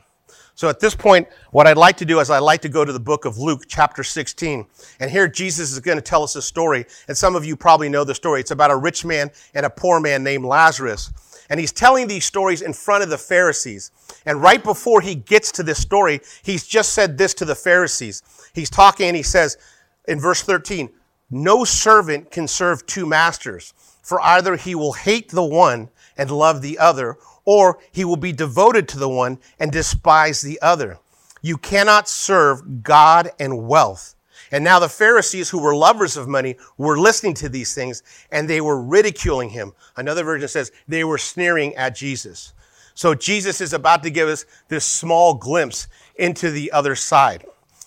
So 0.54 0.68
at 0.68 0.78
this 0.78 0.94
point, 0.94 1.26
what 1.50 1.66
I'd 1.66 1.76
like 1.76 1.96
to 1.96 2.04
do 2.04 2.20
is 2.20 2.30
I'd 2.30 2.38
like 2.38 2.60
to 2.62 2.68
go 2.68 2.84
to 2.84 2.92
the 2.92 3.00
book 3.00 3.24
of 3.24 3.38
Luke, 3.38 3.64
chapter 3.66 4.04
16. 4.04 4.64
And 5.00 5.10
here 5.10 5.26
Jesus 5.26 5.72
is 5.72 5.80
going 5.80 5.98
to 5.98 6.02
tell 6.02 6.22
us 6.22 6.36
a 6.36 6.42
story. 6.42 6.86
And 7.08 7.16
some 7.16 7.34
of 7.34 7.44
you 7.44 7.56
probably 7.56 7.88
know 7.88 8.04
the 8.04 8.14
story. 8.14 8.38
It's 8.38 8.52
about 8.52 8.70
a 8.70 8.76
rich 8.76 9.04
man 9.04 9.32
and 9.54 9.66
a 9.66 9.70
poor 9.70 9.98
man 9.98 10.22
named 10.22 10.44
Lazarus. 10.44 11.12
And 11.50 11.58
he's 11.58 11.72
telling 11.72 12.06
these 12.06 12.24
stories 12.24 12.62
in 12.62 12.72
front 12.72 13.02
of 13.02 13.10
the 13.10 13.18
Pharisees. 13.18 13.90
And 14.26 14.40
right 14.40 14.62
before 14.62 15.00
he 15.00 15.16
gets 15.16 15.50
to 15.52 15.64
this 15.64 15.80
story, 15.80 16.20
he's 16.44 16.66
just 16.66 16.92
said 16.92 17.18
this 17.18 17.34
to 17.34 17.44
the 17.44 17.56
Pharisees. 17.56 18.22
He's 18.54 18.70
talking 18.70 19.08
and 19.08 19.16
he 19.16 19.24
says 19.24 19.58
in 20.06 20.20
verse 20.20 20.42
13, 20.42 20.88
no 21.30 21.64
servant 21.64 22.30
can 22.30 22.46
serve 22.46 22.86
two 22.86 23.06
masters, 23.06 23.74
for 24.02 24.20
either 24.20 24.54
he 24.56 24.74
will 24.74 24.92
hate 24.92 25.30
the 25.30 25.42
one 25.42 25.88
and 26.16 26.30
love 26.30 26.62
the 26.62 26.78
other, 26.78 27.16
or 27.44 27.78
he 27.92 28.04
will 28.04 28.16
be 28.16 28.32
devoted 28.32 28.88
to 28.88 28.98
the 28.98 29.08
one 29.08 29.38
and 29.58 29.70
despise 29.70 30.40
the 30.40 30.60
other. 30.62 30.98
You 31.42 31.58
cannot 31.58 32.08
serve 32.08 32.82
God 32.82 33.30
and 33.38 33.66
wealth. 33.68 34.14
And 34.50 34.62
now 34.62 34.78
the 34.78 34.88
Pharisees, 34.88 35.50
who 35.50 35.58
were 35.58 35.74
lovers 35.74 36.16
of 36.16 36.28
money, 36.28 36.56
were 36.78 36.98
listening 36.98 37.34
to 37.34 37.48
these 37.48 37.74
things 37.74 38.02
and 38.30 38.48
they 38.48 38.60
were 38.60 38.80
ridiculing 38.80 39.50
him. 39.50 39.72
Another 39.96 40.24
version 40.24 40.48
says 40.48 40.72
they 40.86 41.04
were 41.04 41.18
sneering 41.18 41.74
at 41.76 41.96
Jesus. 41.96 42.52
So 42.94 43.14
Jesus 43.14 43.60
is 43.60 43.72
about 43.72 44.02
to 44.04 44.10
give 44.10 44.28
us 44.28 44.46
this 44.68 44.84
small 44.84 45.34
glimpse 45.34 45.88
into 46.16 46.50
the 46.50 46.70
other 46.72 46.94
side. 46.94 47.44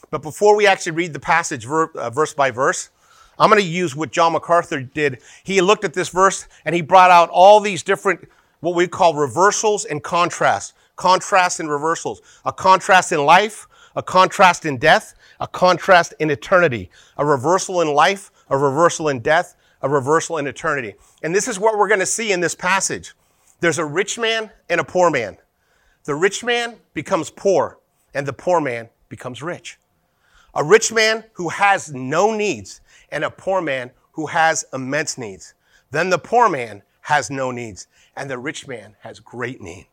But 0.10 0.22
before 0.22 0.56
we 0.56 0.68
actually 0.68 0.92
read 0.94 1.14
the 1.14 1.20
passage 1.20 1.66
uh, 1.66 2.10
verse 2.10 2.34
by 2.34 2.52
verse, 2.52 2.90
I'm 3.40 3.50
going 3.50 3.62
to 3.62 3.68
use 3.68 3.96
what 3.96 4.12
John 4.12 4.34
MacArthur 4.34 4.82
did. 4.82 5.22
He 5.44 5.62
looked 5.62 5.86
at 5.86 5.94
this 5.94 6.10
verse 6.10 6.48
and 6.66 6.76
he 6.76 6.82
brought 6.82 7.12
out 7.12 7.30
all 7.30 7.60
these 7.60 7.84
different 7.84 8.28
what 8.60 8.76
we 8.76 8.88
call 8.88 9.14
reversals 9.16 9.86
and 9.86 10.04
contrasts. 10.04 10.74
Contrasts 10.96 11.60
and 11.60 11.70
reversals. 11.70 12.22
A 12.46 12.52
contrast 12.52 13.12
in 13.12 13.24
life, 13.26 13.68
a 13.96 14.04
contrast 14.04 14.66
in 14.66 14.78
death, 14.78 15.14
a 15.40 15.48
contrast 15.48 16.14
in 16.20 16.30
eternity. 16.30 16.90
A 17.18 17.26
reversal 17.26 17.82
in 17.82 17.94
life, 17.94 18.32
a 18.50 18.58
reversal 18.58 19.10
in 19.10 19.20
death, 19.20 19.56
a 19.82 19.90
reversal 19.90 20.38
in 20.38 20.48
eternity. 20.48 20.96
And 21.22 21.36
this 21.36 21.48
is 21.48 21.60
what 21.60 21.78
we're 21.78 21.88
going 21.88 22.00
to 22.00 22.06
see 22.06 22.32
in 22.32 22.40
this 22.40 22.56
passage. 22.56 23.14
There's 23.60 23.78
a 23.78 23.86
rich 23.86 24.18
man 24.18 24.52
and 24.70 24.80
a 24.80 24.84
poor 24.84 25.10
man. 25.10 25.38
The 26.06 26.16
rich 26.16 26.44
man 26.44 26.78
becomes 26.94 27.30
poor, 27.30 27.80
and 28.14 28.26
the 28.26 28.34
poor 28.34 28.62
man 28.62 28.90
becomes 29.10 29.44
rich. 29.44 29.78
A 30.54 30.64
rich 30.64 30.92
man 30.92 31.24
who 31.34 31.50
has 31.50 31.94
no 31.94 32.34
needs, 32.34 32.82
and 33.12 33.24
a 33.24 33.30
poor 33.30 33.62
man 33.62 33.92
who 34.14 34.26
has 34.28 34.66
immense 34.74 35.18
needs. 35.18 35.54
Then 35.92 36.10
the 36.10 36.18
poor 36.18 36.50
man 36.50 36.82
has 37.08 37.30
no 37.30 37.52
needs, 37.52 37.88
and 38.18 38.30
the 38.30 38.38
rich 38.38 38.68
man 38.68 38.94
has 39.00 39.22
great 39.22 39.62
need. 39.62 39.88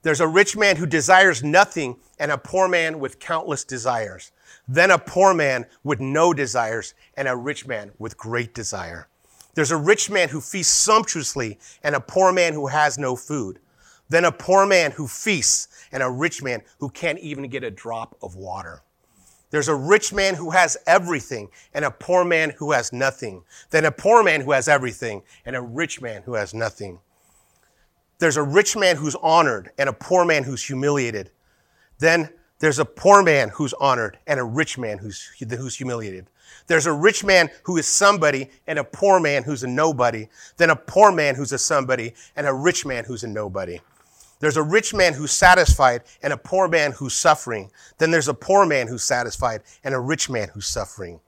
There's 0.00 0.22
a 0.22 0.26
rich 0.26 0.56
man 0.56 0.76
who 0.76 0.86
desires 0.86 1.44
nothing 1.44 1.96
and 2.18 2.32
a 2.32 2.38
poor 2.38 2.66
man 2.66 2.98
with 2.98 3.18
countless 3.18 3.62
desires. 3.62 4.32
Then 4.66 4.90
a 4.90 4.98
poor 4.98 5.34
man 5.34 5.66
with 5.84 6.00
no 6.00 6.32
desires 6.32 6.94
and 7.14 7.28
a 7.28 7.36
rich 7.36 7.66
man 7.66 7.90
with 7.98 8.16
great 8.16 8.54
desire. 8.54 9.06
There's 9.52 9.70
a 9.70 9.76
rich 9.76 10.08
man 10.08 10.30
who 10.30 10.40
feasts 10.40 10.72
sumptuously 10.72 11.58
and 11.82 11.94
a 11.94 12.00
poor 12.00 12.32
man 12.32 12.54
who 12.54 12.68
has 12.68 12.96
no 12.96 13.16
food. 13.16 13.58
Then 14.08 14.24
a 14.24 14.32
poor 14.32 14.64
man 14.64 14.92
who 14.92 15.06
feasts 15.06 15.68
and 15.92 16.02
a 16.02 16.10
rich 16.10 16.42
man 16.42 16.62
who 16.78 16.88
can't 16.88 17.18
even 17.18 17.50
get 17.50 17.64
a 17.64 17.70
drop 17.70 18.16
of 18.22 18.34
water. 18.34 18.80
There's 19.50 19.68
a 19.68 19.74
rich 19.74 20.12
man 20.12 20.34
who 20.34 20.50
has 20.50 20.76
everything 20.86 21.48
and 21.72 21.84
a 21.84 21.90
poor 21.90 22.24
man 22.24 22.50
who 22.50 22.72
has 22.72 22.92
nothing. 22.92 23.44
Then 23.70 23.84
a 23.84 23.92
poor 23.92 24.22
man 24.22 24.40
who 24.40 24.52
has 24.52 24.68
everything 24.68 25.22
and 25.44 25.54
a 25.54 25.62
rich 25.62 26.00
man 26.00 26.22
who 26.22 26.34
has 26.34 26.52
nothing. 26.52 26.98
There's 28.18 28.36
a 28.36 28.42
rich 28.42 28.76
man 28.76 28.96
who's 28.96 29.14
honored 29.16 29.70
and 29.78 29.88
a 29.88 29.92
poor 29.92 30.24
man 30.24 30.42
who's 30.42 30.64
humiliated. 30.64 31.30
Then 31.98 32.30
there's 32.58 32.78
a 32.78 32.84
poor 32.84 33.22
man 33.22 33.50
who's 33.50 33.74
honored 33.74 34.18
and 34.26 34.40
a 34.40 34.44
rich 34.44 34.78
man 34.78 34.98
who's, 34.98 35.30
who's 35.38 35.76
humiliated. 35.76 36.26
There's 36.66 36.86
a 36.86 36.92
rich 36.92 37.22
man 37.22 37.50
who 37.62 37.76
is 37.76 37.86
somebody 37.86 38.50
and 38.66 38.78
a 38.78 38.84
poor 38.84 39.20
man 39.20 39.42
who's 39.42 39.62
a 39.62 39.68
nobody. 39.68 40.28
Then 40.56 40.70
a 40.70 40.76
poor 40.76 41.12
man 41.12 41.34
who's 41.34 41.52
a 41.52 41.58
somebody 41.58 42.14
and 42.34 42.46
a 42.46 42.54
rich 42.54 42.84
man 42.86 43.04
who's 43.04 43.24
a 43.24 43.28
nobody. 43.28 43.78
There's 44.38 44.56
a 44.56 44.62
rich 44.62 44.92
man 44.92 45.14
who's 45.14 45.32
satisfied 45.32 46.02
and 46.22 46.32
a 46.32 46.36
poor 46.36 46.68
man 46.68 46.92
who's 46.92 47.14
suffering. 47.14 47.70
Then 47.98 48.10
there's 48.10 48.28
a 48.28 48.34
poor 48.34 48.66
man 48.66 48.86
who's 48.86 49.02
satisfied 49.02 49.62
and 49.82 49.94
a 49.94 50.00
rich 50.00 50.28
man 50.28 50.48
who's 50.52 50.66
suffering. 50.66 51.20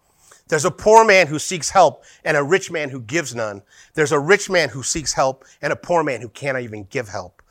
There's 0.48 0.64
a 0.64 0.70
poor 0.70 1.04
man 1.04 1.26
who 1.26 1.38
seeks 1.38 1.70
help 1.70 2.04
and 2.24 2.36
a 2.36 2.42
rich 2.42 2.70
man 2.70 2.88
who 2.88 3.00
gives 3.00 3.34
none. 3.34 3.62
There's 3.94 4.12
a 4.12 4.18
rich 4.18 4.48
man 4.48 4.70
who 4.70 4.82
seeks 4.82 5.12
help 5.12 5.44
and 5.60 5.72
a 5.72 5.76
poor 5.76 6.02
man 6.02 6.20
who 6.20 6.28
cannot 6.28 6.62
even 6.62 6.84
give 6.84 7.08
help. 7.08 7.42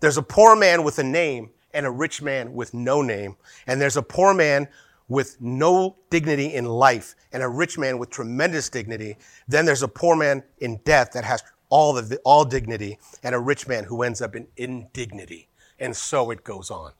There's 0.00 0.16
a 0.16 0.22
poor 0.22 0.56
man 0.56 0.82
with 0.82 0.98
a 0.98 1.04
name 1.04 1.50
and 1.72 1.86
a 1.86 1.90
rich 1.90 2.22
man 2.22 2.54
with 2.54 2.72
no 2.72 3.02
name. 3.02 3.36
And 3.66 3.80
there's 3.80 3.96
a 3.96 4.02
poor 4.02 4.32
man 4.32 4.68
with 5.08 5.40
no 5.40 5.96
dignity 6.10 6.54
in 6.54 6.64
life 6.64 7.14
and 7.32 7.42
a 7.42 7.48
rich 7.48 7.78
man 7.78 7.98
with 7.98 8.10
tremendous 8.10 8.68
dignity. 8.68 9.16
Then 9.46 9.64
there's 9.66 9.82
a 9.82 9.88
poor 9.88 10.16
man 10.16 10.42
in 10.58 10.78
death 10.84 11.12
that 11.12 11.24
has 11.24 11.42
all, 11.68 11.92
the, 11.94 12.18
all 12.24 12.44
dignity, 12.44 12.98
and 13.22 13.34
a 13.34 13.38
rich 13.38 13.66
man 13.66 13.84
who 13.84 14.02
ends 14.02 14.20
up 14.20 14.36
in 14.36 14.46
indignity. 14.56 15.48
And 15.78 15.94
so 15.94 16.30
it 16.30 16.44
goes 16.44 16.70
on. 16.70 16.92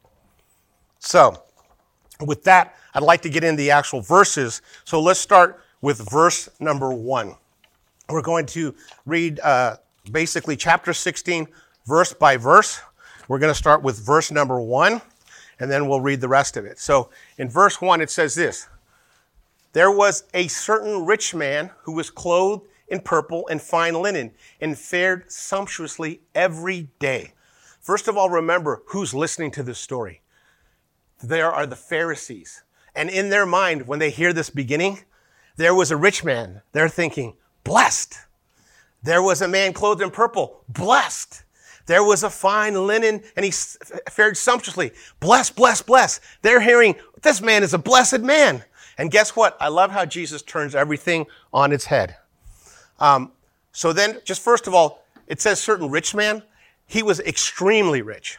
So, 0.99 1.43
with 2.21 2.45
that, 2.45 2.75
I'd 2.95 3.03
like 3.03 3.23
to 3.23 3.29
get 3.29 3.45
into 3.45 3.59
the 3.59 3.71
actual 3.71 4.01
verses. 4.01 4.63
So 4.85 5.01
let's 5.01 5.21
start 5.21 5.61
with 5.81 6.09
verse 6.11 6.49
number 6.59 6.93
one. 6.93 7.35
We're 8.09 8.23
going 8.23 8.47
to 8.47 8.75
read 9.05 9.41
uh, 9.41 9.77
basically 10.11 10.57
chapter 10.57 10.93
16, 10.93 11.47
verse 11.87 12.13
by 12.13 12.37
verse. 12.37 12.81
We're 13.29 13.39
going 13.39 13.53
to 13.53 13.59
start 13.59 13.83
with 13.83 13.99
verse 13.99 14.31
number 14.31 14.61
one, 14.61 15.03
and 15.59 15.71
then 15.71 15.89
we'll 15.89 16.01
read 16.01 16.21
the 16.21 16.29
rest 16.29 16.57
of 16.57 16.65
it. 16.65 16.79
So 16.79 17.11
in 17.39 17.49
verse 17.49 17.81
one, 17.81 18.01
it 18.01 18.11
says 18.11 18.35
this 18.35 18.69
There 19.73 19.91
was 19.91 20.25
a 20.33 20.49
certain 20.49 21.05
rich 21.05 21.35
man 21.35 21.71
who 21.83 21.93
was 21.93 22.11
clothed 22.11 22.67
in 22.89 23.01
purple 23.01 23.47
and 23.49 23.61
fine 23.61 23.95
linen, 23.95 24.33
and 24.61 24.79
fared 24.79 25.31
sumptuously 25.31 26.21
every 26.35 26.89
day. 26.99 27.33
First 27.81 28.09
of 28.09 28.17
all, 28.17 28.31
remember 28.31 28.83
who's 28.89 29.15
listening 29.15 29.51
to 29.53 29.63
this 29.63 29.79
story. 29.79 30.23
There 31.23 31.53
are 31.53 31.67
the 31.67 31.77
Pharisees. 31.77 32.63
And 32.95 33.11
in 33.11 33.31
their 33.31 33.47
mind, 33.47 33.87
when 33.87 33.99
they 33.99 34.11
hear 34.11 34.33
this 34.33 34.51
beginning, 34.51 35.05
there 35.57 35.75
was 35.75 35.91
a 35.91 35.97
rich 35.97 36.25
man. 36.25 36.63
They're 36.73 36.89
thinking, 36.89 37.37
blessed. 37.65 38.15
There 39.03 39.23
was 39.23 39.43
a 39.43 39.49
man 39.49 39.73
clothed 39.73 40.03
in 40.03 40.11
purple, 40.11 40.65
blessed. 40.69 41.45
There 41.87 42.03
was 42.03 42.25
a 42.25 42.31
fine 42.31 42.75
linen 42.87 43.23
and 43.37 43.45
he 43.45 43.53
fared 44.11 44.37
sumptuously. 44.37 44.93
Bless, 45.21 45.51
bless, 45.51 45.81
bless. 45.81 46.21
They're 46.43 46.61
hearing, 46.61 46.97
this 47.23 47.41
man 47.41 47.63
is 47.63 47.75
a 47.75 47.79
blessed 47.79 48.21
man. 48.21 48.65
And 48.99 49.11
guess 49.11 49.37
what? 49.37 49.57
I 49.61 49.69
love 49.69 49.93
how 49.93 50.05
Jesus 50.05 50.43
turns 50.43 50.75
everything 50.75 51.27
on 51.53 51.73
its 51.73 51.87
head. 51.87 52.17
Um, 52.99 53.33
so 53.73 53.93
then, 53.93 54.21
just 54.25 54.43
first 54.43 54.67
of 54.67 54.75
all, 54.75 55.05
it 55.27 55.41
says 55.41 55.61
certain 55.61 55.91
rich 55.91 56.15
man. 56.15 56.43
He 56.87 57.03
was 57.03 57.21
extremely 57.21 58.03
rich 58.03 58.39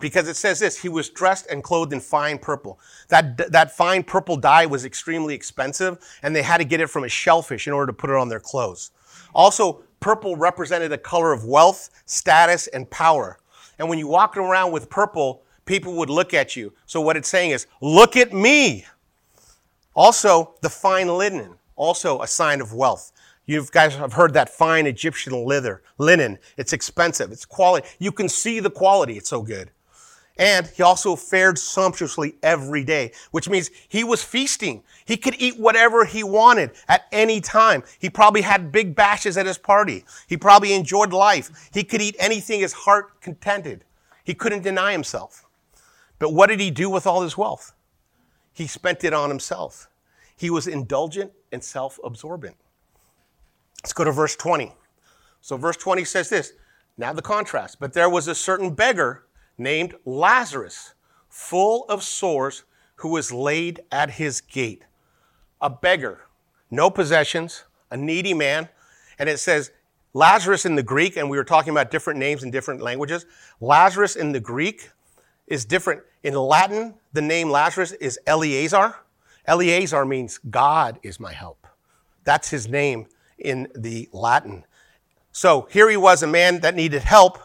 because 0.00 0.28
it 0.28 0.34
says 0.34 0.58
this, 0.58 0.80
he 0.80 0.88
was 0.88 1.08
dressed 1.10 1.46
and 1.46 1.62
clothed 1.62 1.92
in 1.92 2.00
fine 2.00 2.38
purple. 2.38 2.80
That, 3.08 3.52
that 3.52 3.70
fine 3.70 4.02
purple 4.02 4.36
dye 4.36 4.66
was 4.66 4.84
extremely 4.84 5.34
expensive 5.34 5.98
and 6.22 6.34
they 6.34 6.42
had 6.42 6.58
to 6.58 6.64
get 6.64 6.80
it 6.80 6.90
from 6.90 7.04
a 7.04 7.08
shellfish 7.08 7.66
in 7.66 7.72
order 7.72 7.92
to 7.92 7.96
put 7.96 8.10
it 8.10 8.16
on 8.16 8.28
their 8.28 8.40
clothes. 8.40 8.90
Also, 9.34 9.84
purple 10.00 10.36
represented 10.36 10.92
a 10.92 10.98
color 10.98 11.32
of 11.32 11.44
wealth, 11.44 11.90
status, 12.06 12.66
and 12.68 12.90
power. 12.90 13.38
And 13.78 13.88
when 13.88 13.98
you 13.98 14.08
walk 14.08 14.36
around 14.36 14.72
with 14.72 14.90
purple, 14.90 15.42
people 15.64 15.94
would 15.94 16.10
look 16.10 16.34
at 16.34 16.56
you. 16.56 16.72
So 16.86 17.00
what 17.00 17.16
it's 17.16 17.28
saying 17.28 17.50
is, 17.50 17.66
look 17.80 18.16
at 18.16 18.32
me. 18.32 18.86
Also, 19.94 20.54
the 20.62 20.70
fine 20.70 21.08
linen, 21.08 21.54
also 21.76 22.20
a 22.22 22.26
sign 22.26 22.60
of 22.60 22.72
wealth. 22.72 23.12
You 23.46 23.64
guys 23.70 23.94
have 23.94 24.14
heard 24.14 24.34
that 24.34 24.50
fine 24.50 24.86
Egyptian 24.86 25.44
leather, 25.44 25.82
linen. 25.98 26.38
It's 26.56 26.72
expensive. 26.72 27.30
It's 27.30 27.44
quality. 27.44 27.86
You 28.00 28.10
can 28.10 28.28
see 28.28 28.58
the 28.58 28.70
quality. 28.70 29.16
It's 29.16 29.28
so 29.28 29.42
good. 29.42 29.70
And 30.38 30.66
he 30.66 30.82
also 30.82 31.16
fared 31.16 31.58
sumptuously 31.58 32.34
every 32.42 32.84
day, 32.84 33.12
which 33.30 33.48
means 33.48 33.70
he 33.88 34.04
was 34.04 34.22
feasting. 34.22 34.82
He 35.06 35.16
could 35.16 35.34
eat 35.38 35.58
whatever 35.58 36.04
he 36.04 36.22
wanted 36.24 36.72
at 36.88 37.06
any 37.10 37.40
time. 37.40 37.84
He 37.98 38.10
probably 38.10 38.42
had 38.42 38.70
big 38.70 38.94
bashes 38.94 39.38
at 39.38 39.46
his 39.46 39.56
party. 39.56 40.04
He 40.26 40.36
probably 40.36 40.74
enjoyed 40.74 41.12
life. 41.12 41.70
He 41.72 41.84
could 41.84 42.02
eat 42.02 42.16
anything 42.18 42.60
his 42.60 42.74
heart 42.74 43.20
contented. 43.22 43.84
He 44.24 44.34
couldn't 44.34 44.62
deny 44.62 44.92
himself. 44.92 45.46
But 46.18 46.34
what 46.34 46.48
did 46.48 46.60
he 46.60 46.70
do 46.70 46.90
with 46.90 47.06
all 47.06 47.22
his 47.22 47.38
wealth? 47.38 47.72
He 48.52 48.66
spent 48.66 49.04
it 49.04 49.14
on 49.14 49.30
himself. 49.30 49.88
He 50.36 50.50
was 50.50 50.66
indulgent 50.66 51.32
and 51.50 51.62
self 51.64 51.98
absorbent. 52.04 52.56
Let's 53.82 53.92
go 53.92 54.04
to 54.04 54.12
verse 54.12 54.36
20. 54.36 54.72
So, 55.40 55.56
verse 55.56 55.76
20 55.76 56.04
says 56.04 56.28
this 56.28 56.52
now 56.96 57.12
the 57.12 57.22
contrast. 57.22 57.78
But 57.78 57.92
there 57.92 58.08
was 58.08 58.28
a 58.28 58.34
certain 58.34 58.74
beggar 58.74 59.24
named 59.58 59.94
Lazarus, 60.04 60.94
full 61.28 61.84
of 61.88 62.02
sores, 62.02 62.64
who 62.96 63.10
was 63.10 63.32
laid 63.32 63.80
at 63.92 64.12
his 64.12 64.40
gate. 64.40 64.84
A 65.60 65.68
beggar, 65.68 66.22
no 66.70 66.90
possessions, 66.90 67.64
a 67.90 67.96
needy 67.96 68.34
man. 68.34 68.68
And 69.18 69.28
it 69.28 69.38
says 69.38 69.70
Lazarus 70.14 70.64
in 70.64 70.74
the 70.74 70.82
Greek, 70.82 71.16
and 71.16 71.28
we 71.28 71.36
were 71.36 71.44
talking 71.44 71.70
about 71.70 71.90
different 71.90 72.18
names 72.18 72.42
in 72.42 72.50
different 72.50 72.80
languages. 72.80 73.26
Lazarus 73.60 74.16
in 74.16 74.32
the 74.32 74.40
Greek 74.40 74.90
is 75.46 75.64
different. 75.64 76.02
In 76.22 76.34
Latin, 76.34 76.94
the 77.12 77.22
name 77.22 77.50
Lazarus 77.50 77.92
is 77.92 78.18
Eleazar. 78.26 78.96
Eleazar 79.46 80.04
means 80.04 80.38
God 80.38 80.98
is 81.02 81.20
my 81.20 81.32
help. 81.32 81.66
That's 82.24 82.50
his 82.50 82.66
name 82.66 83.06
in 83.38 83.68
the 83.74 84.08
Latin. 84.12 84.64
So 85.32 85.68
here 85.70 85.90
he 85.90 85.96
was, 85.96 86.22
a 86.22 86.26
man 86.26 86.60
that 86.60 86.74
needed 86.74 87.02
help, 87.02 87.38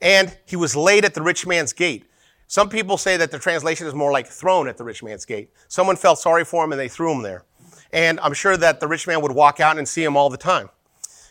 and 0.00 0.36
he 0.46 0.56
was 0.56 0.74
laid 0.74 1.04
at 1.04 1.14
the 1.14 1.22
rich 1.22 1.46
man's 1.46 1.72
gate. 1.72 2.06
Some 2.46 2.68
people 2.68 2.96
say 2.96 3.16
that 3.16 3.30
the 3.30 3.38
translation 3.38 3.86
is 3.86 3.94
more 3.94 4.10
like 4.10 4.26
thrown 4.26 4.66
at 4.66 4.76
the 4.76 4.82
rich 4.82 5.04
man's 5.04 5.24
gate. 5.24 5.50
Someone 5.68 5.94
felt 5.94 6.18
sorry 6.18 6.44
for 6.44 6.64
him 6.64 6.72
and 6.72 6.80
they 6.80 6.88
threw 6.88 7.12
him 7.12 7.22
there. 7.22 7.44
And 7.92 8.18
I'm 8.18 8.32
sure 8.32 8.56
that 8.56 8.80
the 8.80 8.88
rich 8.88 9.06
man 9.06 9.20
would 9.20 9.30
walk 9.30 9.60
out 9.60 9.78
and 9.78 9.86
see 9.86 10.02
him 10.02 10.16
all 10.16 10.30
the 10.30 10.36
time. 10.36 10.68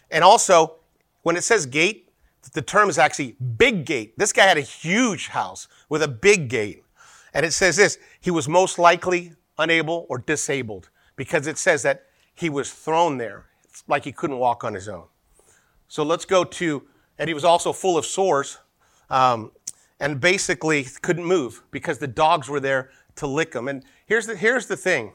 And 0.09 0.23
also, 0.23 0.75
when 1.23 1.35
it 1.35 1.43
says 1.43 1.65
gate, 1.65 2.09
the 2.53 2.61
term 2.61 2.89
is 2.89 2.97
actually 2.97 3.35
big 3.57 3.85
gate. 3.85 4.17
This 4.17 4.31
guy 4.31 4.45
had 4.45 4.57
a 4.57 4.61
huge 4.61 5.27
house 5.27 5.67
with 5.89 6.01
a 6.01 6.07
big 6.07 6.47
gate. 6.47 6.83
And 7.33 7.45
it 7.45 7.51
says 7.51 7.75
this 7.75 7.97
he 8.21 8.31
was 8.31 8.47
most 8.47 8.79
likely 8.79 9.33
unable 9.57 10.05
or 10.07 10.19
disabled 10.19 10.89
because 11.17 11.47
it 11.47 11.57
says 11.57 11.83
that 11.83 12.05
he 12.33 12.49
was 12.49 12.71
thrown 12.71 13.17
there. 13.17 13.48
Like 13.87 14.03
he 14.03 14.11
couldn't 14.11 14.37
walk 14.37 14.63
on 14.63 14.73
his 14.73 14.87
own. 14.87 15.05
So 15.87 16.03
let's 16.03 16.25
go 16.25 16.43
to 16.43 16.83
and 17.17 17.27
he 17.27 17.33
was 17.33 17.43
also 17.43 17.73
full 17.73 17.97
of 17.97 18.05
sores 18.05 18.57
um, 19.09 19.51
and 19.99 20.19
basically 20.19 20.85
couldn't 21.01 21.25
move 21.25 21.63
because 21.69 21.97
the 21.99 22.07
dogs 22.07 22.47
were 22.47 22.61
there 22.61 22.91
to 23.17 23.27
lick 23.27 23.53
him. 23.53 23.67
And 23.67 23.83
here's 24.05 24.25
the, 24.25 24.35
here's 24.35 24.67
the 24.67 24.77
thing 24.77 25.13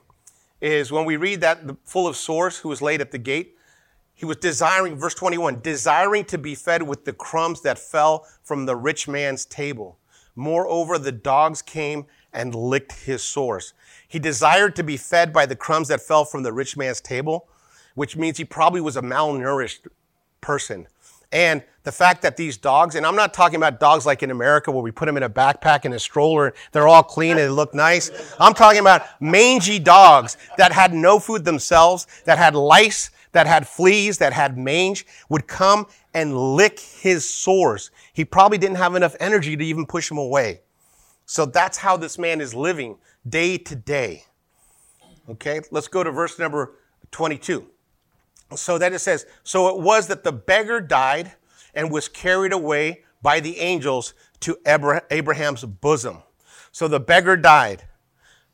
is 0.60 0.92
when 0.92 1.04
we 1.04 1.16
read 1.16 1.40
that 1.40 1.66
the, 1.66 1.76
full 1.84 2.06
of 2.06 2.16
sores 2.16 2.58
who 2.58 2.68
was 2.68 2.80
laid 2.80 3.00
at 3.00 3.10
the 3.10 3.18
gate, 3.18 3.56
he 4.14 4.24
was 4.24 4.36
desiring, 4.36 4.96
verse 4.96 5.14
21, 5.14 5.60
desiring 5.60 6.24
to 6.26 6.38
be 6.38 6.54
fed 6.54 6.82
with 6.82 7.04
the 7.04 7.12
crumbs 7.12 7.62
that 7.62 7.78
fell 7.78 8.26
from 8.42 8.66
the 8.66 8.76
rich 8.76 9.08
man's 9.08 9.44
table. 9.44 9.98
Moreover, 10.36 10.98
the 10.98 11.12
dogs 11.12 11.62
came 11.62 12.06
and 12.32 12.54
licked 12.54 12.92
his 12.92 13.22
sores. 13.22 13.72
He 14.06 14.18
desired 14.18 14.76
to 14.76 14.82
be 14.82 14.96
fed 14.96 15.32
by 15.32 15.46
the 15.46 15.56
crumbs 15.56 15.88
that 15.88 16.00
fell 16.00 16.24
from 16.24 16.42
the 16.42 16.52
rich 16.52 16.76
man's 16.76 17.00
table, 17.00 17.48
which 17.94 18.16
means 18.16 18.38
he 18.38 18.44
probably 18.44 18.80
was 18.80 18.96
a 18.96 19.02
malnourished 19.02 19.86
person. 20.40 20.86
And 21.32 21.64
the 21.82 21.90
fact 21.90 22.22
that 22.22 22.36
these 22.36 22.56
dogs, 22.56 22.94
and 22.94 23.04
I'm 23.04 23.16
not 23.16 23.34
talking 23.34 23.56
about 23.56 23.80
dogs 23.80 24.06
like 24.06 24.22
in 24.22 24.30
America 24.30 24.70
where 24.70 24.82
we 24.82 24.92
put 24.92 25.06
them 25.06 25.16
in 25.16 25.24
a 25.24 25.28
backpack 25.28 25.84
and 25.84 25.92
a 25.92 25.98
stroller, 25.98 26.54
they're 26.70 26.86
all 26.86 27.02
clean 27.02 27.32
and 27.32 27.40
they 27.40 27.48
look 27.48 27.74
nice. 27.74 28.10
I'm 28.38 28.54
talking 28.54 28.80
about 28.80 29.02
mangy 29.20 29.80
dogs 29.80 30.36
that 30.58 30.70
had 30.70 30.94
no 30.94 31.18
food 31.18 31.44
themselves, 31.44 32.06
that 32.24 32.38
had 32.38 32.54
lice, 32.54 33.10
that 33.32 33.48
had 33.48 33.66
fleas, 33.66 34.18
that 34.18 34.32
had 34.32 34.56
mange, 34.56 35.06
would 35.28 35.48
come 35.48 35.88
and 36.14 36.54
lick 36.54 36.78
his 36.78 37.28
sores. 37.28 37.90
He 38.12 38.24
probably 38.24 38.58
didn't 38.58 38.76
have 38.76 38.94
enough 38.94 39.16
energy 39.18 39.56
to 39.56 39.64
even 39.64 39.86
push 39.86 40.08
them 40.08 40.18
away. 40.18 40.60
So 41.26 41.46
that's 41.46 41.78
how 41.78 41.96
this 41.96 42.16
man 42.16 42.40
is 42.40 42.54
living 42.54 42.96
day 43.28 43.58
to 43.58 43.74
day. 43.74 44.24
Okay, 45.28 45.62
let's 45.70 45.88
go 45.88 46.04
to 46.04 46.12
verse 46.12 46.38
number 46.38 46.74
22. 47.10 47.66
So 48.56 48.78
then 48.78 48.94
it 48.94 49.00
says, 49.00 49.26
So 49.42 49.68
it 49.68 49.82
was 49.82 50.06
that 50.08 50.24
the 50.24 50.32
beggar 50.32 50.80
died 50.80 51.32
and 51.74 51.90
was 51.90 52.08
carried 52.08 52.52
away 52.52 53.04
by 53.22 53.40
the 53.40 53.58
angels 53.58 54.14
to 54.40 54.56
Abraham's 54.66 55.64
bosom. 55.64 56.22
So 56.72 56.88
the 56.88 57.00
beggar 57.00 57.36
died. 57.36 57.84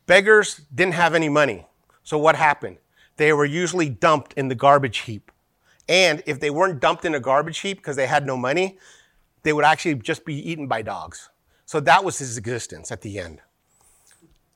Beggars 0.05 0.61
didn't 0.73 0.93
have 0.93 1.13
any 1.13 1.29
money. 1.29 1.67
So 2.03 2.17
what 2.17 2.35
happened? 2.35 2.77
They 3.17 3.33
were 3.33 3.45
usually 3.45 3.89
dumped 3.89 4.33
in 4.33 4.47
the 4.47 4.55
garbage 4.55 4.99
heap. 4.99 5.31
And 5.87 6.23
if 6.25 6.39
they 6.39 6.49
weren't 6.49 6.79
dumped 6.79 7.05
in 7.05 7.15
a 7.15 7.19
garbage 7.19 7.59
heap 7.59 7.77
because 7.77 7.95
they 7.95 8.07
had 8.07 8.25
no 8.25 8.37
money, 8.37 8.77
they 9.43 9.53
would 9.53 9.65
actually 9.65 9.95
just 9.95 10.25
be 10.25 10.35
eaten 10.35 10.67
by 10.67 10.81
dogs. 10.81 11.29
So 11.65 11.79
that 11.81 12.03
was 12.03 12.19
his 12.19 12.37
existence 12.37 12.91
at 12.91 13.01
the 13.01 13.19
end. 13.19 13.41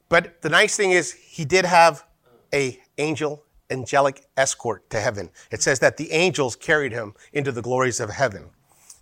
But 0.10 0.42
the 0.42 0.50
nice 0.50 0.76
thing 0.76 0.92
is 0.92 1.14
he 1.14 1.46
did 1.46 1.66
have 1.66 2.06
a 2.54 2.80
angel 2.98 3.45
angelic 3.70 4.28
escort 4.38 4.90
to 4.90 5.00
heaven. 5.00 5.30
It 5.52 5.62
says 5.62 5.80
that 5.80 5.98
the 5.98 6.12
angels 6.12 6.56
carried 6.56 6.92
him 6.92 7.14
into 7.34 7.52
the 7.52 7.62
glories 7.62 8.00
of 8.00 8.10
heaven 8.10 8.50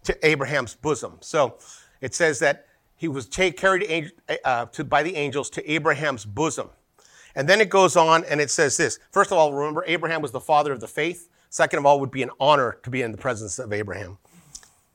to 0.04 0.26
Abraham's 0.26 0.76
bosom. 0.76 1.17
So 1.21 1.58
it 2.02 2.13
says 2.13 2.39
that 2.39 2.67
he 2.95 3.08
was 3.08 3.26
carried 3.26 4.12
uh, 4.45 4.65
to, 4.65 4.84
by 4.84 5.04
the 5.04 5.15
angels 5.15 5.49
to 5.52 5.71
Abraham's 5.71 6.26
bosom. 6.26 6.69
And 7.36 7.49
then 7.49 7.60
it 7.62 7.69
goes 7.69 7.95
on 7.95 8.23
and 8.26 8.39
it 8.39 8.52
says 8.52 8.78
this. 8.78 8.99
First 9.12 9.32
of 9.32 9.38
all, 9.38 9.54
remember, 9.54 9.84
Abraham 9.88 10.21
was 10.21 10.32
the 10.32 10.39
father 10.39 10.71
of 10.71 10.80
the 10.80 10.88
faith. 10.88 11.30
Second 11.49 11.80
of 11.80 11.86
all, 11.86 11.99
would 11.99 12.12
be 12.12 12.23
an 12.23 12.30
honor 12.39 12.78
to 12.84 12.89
be 12.89 13.02
in 13.02 13.12
the 13.12 13.17
presence 13.17 13.60
of 13.60 13.73
Abraham. 13.73 14.17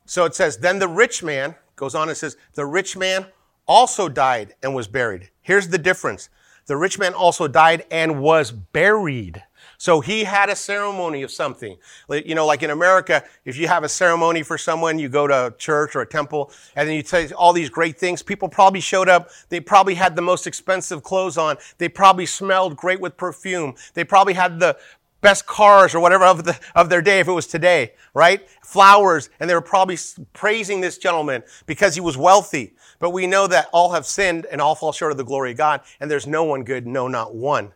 So 0.06 0.24
it 0.24 0.34
says, 0.34 0.56
then 0.56 0.78
the 0.78 0.88
rich 0.88 1.22
man 1.22 1.54
goes 1.76 1.94
on 1.94 2.08
and 2.08 2.16
says, 2.16 2.36
the 2.54 2.64
rich 2.64 2.96
man 2.96 3.26
also 3.66 4.08
died 4.08 4.54
and 4.62 4.74
was 4.74 4.88
buried. 4.88 5.30
Here's 5.42 5.68
the 5.68 5.78
difference. 5.78 6.30
The 6.66 6.76
rich 6.76 6.98
man 6.98 7.14
also 7.14 7.46
died 7.48 7.84
and 7.90 8.20
was 8.20 8.50
buried. 8.50 9.42
So 9.80 10.00
he 10.00 10.24
had 10.24 10.50
a 10.50 10.56
ceremony 10.56 11.22
of 11.22 11.30
something. 11.30 11.78
You 12.10 12.34
know, 12.34 12.44
like 12.46 12.64
in 12.64 12.70
America, 12.70 13.22
if 13.44 13.56
you 13.56 13.68
have 13.68 13.84
a 13.84 13.88
ceremony 13.88 14.42
for 14.42 14.58
someone, 14.58 14.98
you 14.98 15.08
go 15.08 15.28
to 15.28 15.46
a 15.46 15.50
church 15.52 15.94
or 15.94 16.00
a 16.00 16.06
temple 16.06 16.50
and 16.74 16.88
then 16.88 16.96
you 16.96 17.04
say 17.04 17.30
all 17.30 17.52
these 17.52 17.70
great 17.70 17.96
things. 17.96 18.20
People 18.20 18.48
probably 18.48 18.80
showed 18.80 19.08
up. 19.08 19.30
They 19.48 19.60
probably 19.60 19.94
had 19.94 20.16
the 20.16 20.22
most 20.22 20.48
expensive 20.48 21.04
clothes 21.04 21.38
on. 21.38 21.58
They 21.78 21.88
probably 21.88 22.26
smelled 22.26 22.76
great 22.76 23.00
with 23.00 23.16
perfume. 23.16 23.76
They 23.94 24.02
probably 24.02 24.34
had 24.34 24.58
the 24.58 24.76
best 25.20 25.46
cars 25.46 25.94
or 25.94 26.00
whatever 26.00 26.24
of, 26.24 26.44
the, 26.44 26.58
of 26.74 26.88
their 26.88 27.02
day 27.02 27.20
if 27.20 27.28
it 27.28 27.32
was 27.32 27.46
today, 27.46 27.92
right? 28.14 28.48
Flowers. 28.62 29.30
And 29.38 29.48
they 29.48 29.54
were 29.54 29.60
probably 29.60 29.98
praising 30.32 30.80
this 30.80 30.98
gentleman 30.98 31.44
because 31.66 31.94
he 31.94 32.00
was 32.00 32.16
wealthy. 32.16 32.74
But 32.98 33.10
we 33.10 33.28
know 33.28 33.46
that 33.46 33.68
all 33.72 33.92
have 33.92 34.06
sinned 34.06 34.44
and 34.50 34.60
all 34.60 34.74
fall 34.74 34.92
short 34.92 35.12
of 35.12 35.18
the 35.18 35.24
glory 35.24 35.52
of 35.52 35.56
God. 35.56 35.82
And 36.00 36.10
there's 36.10 36.26
no 36.26 36.42
one 36.42 36.64
good, 36.64 36.84
no, 36.84 37.06
not 37.06 37.32
one. 37.32 37.72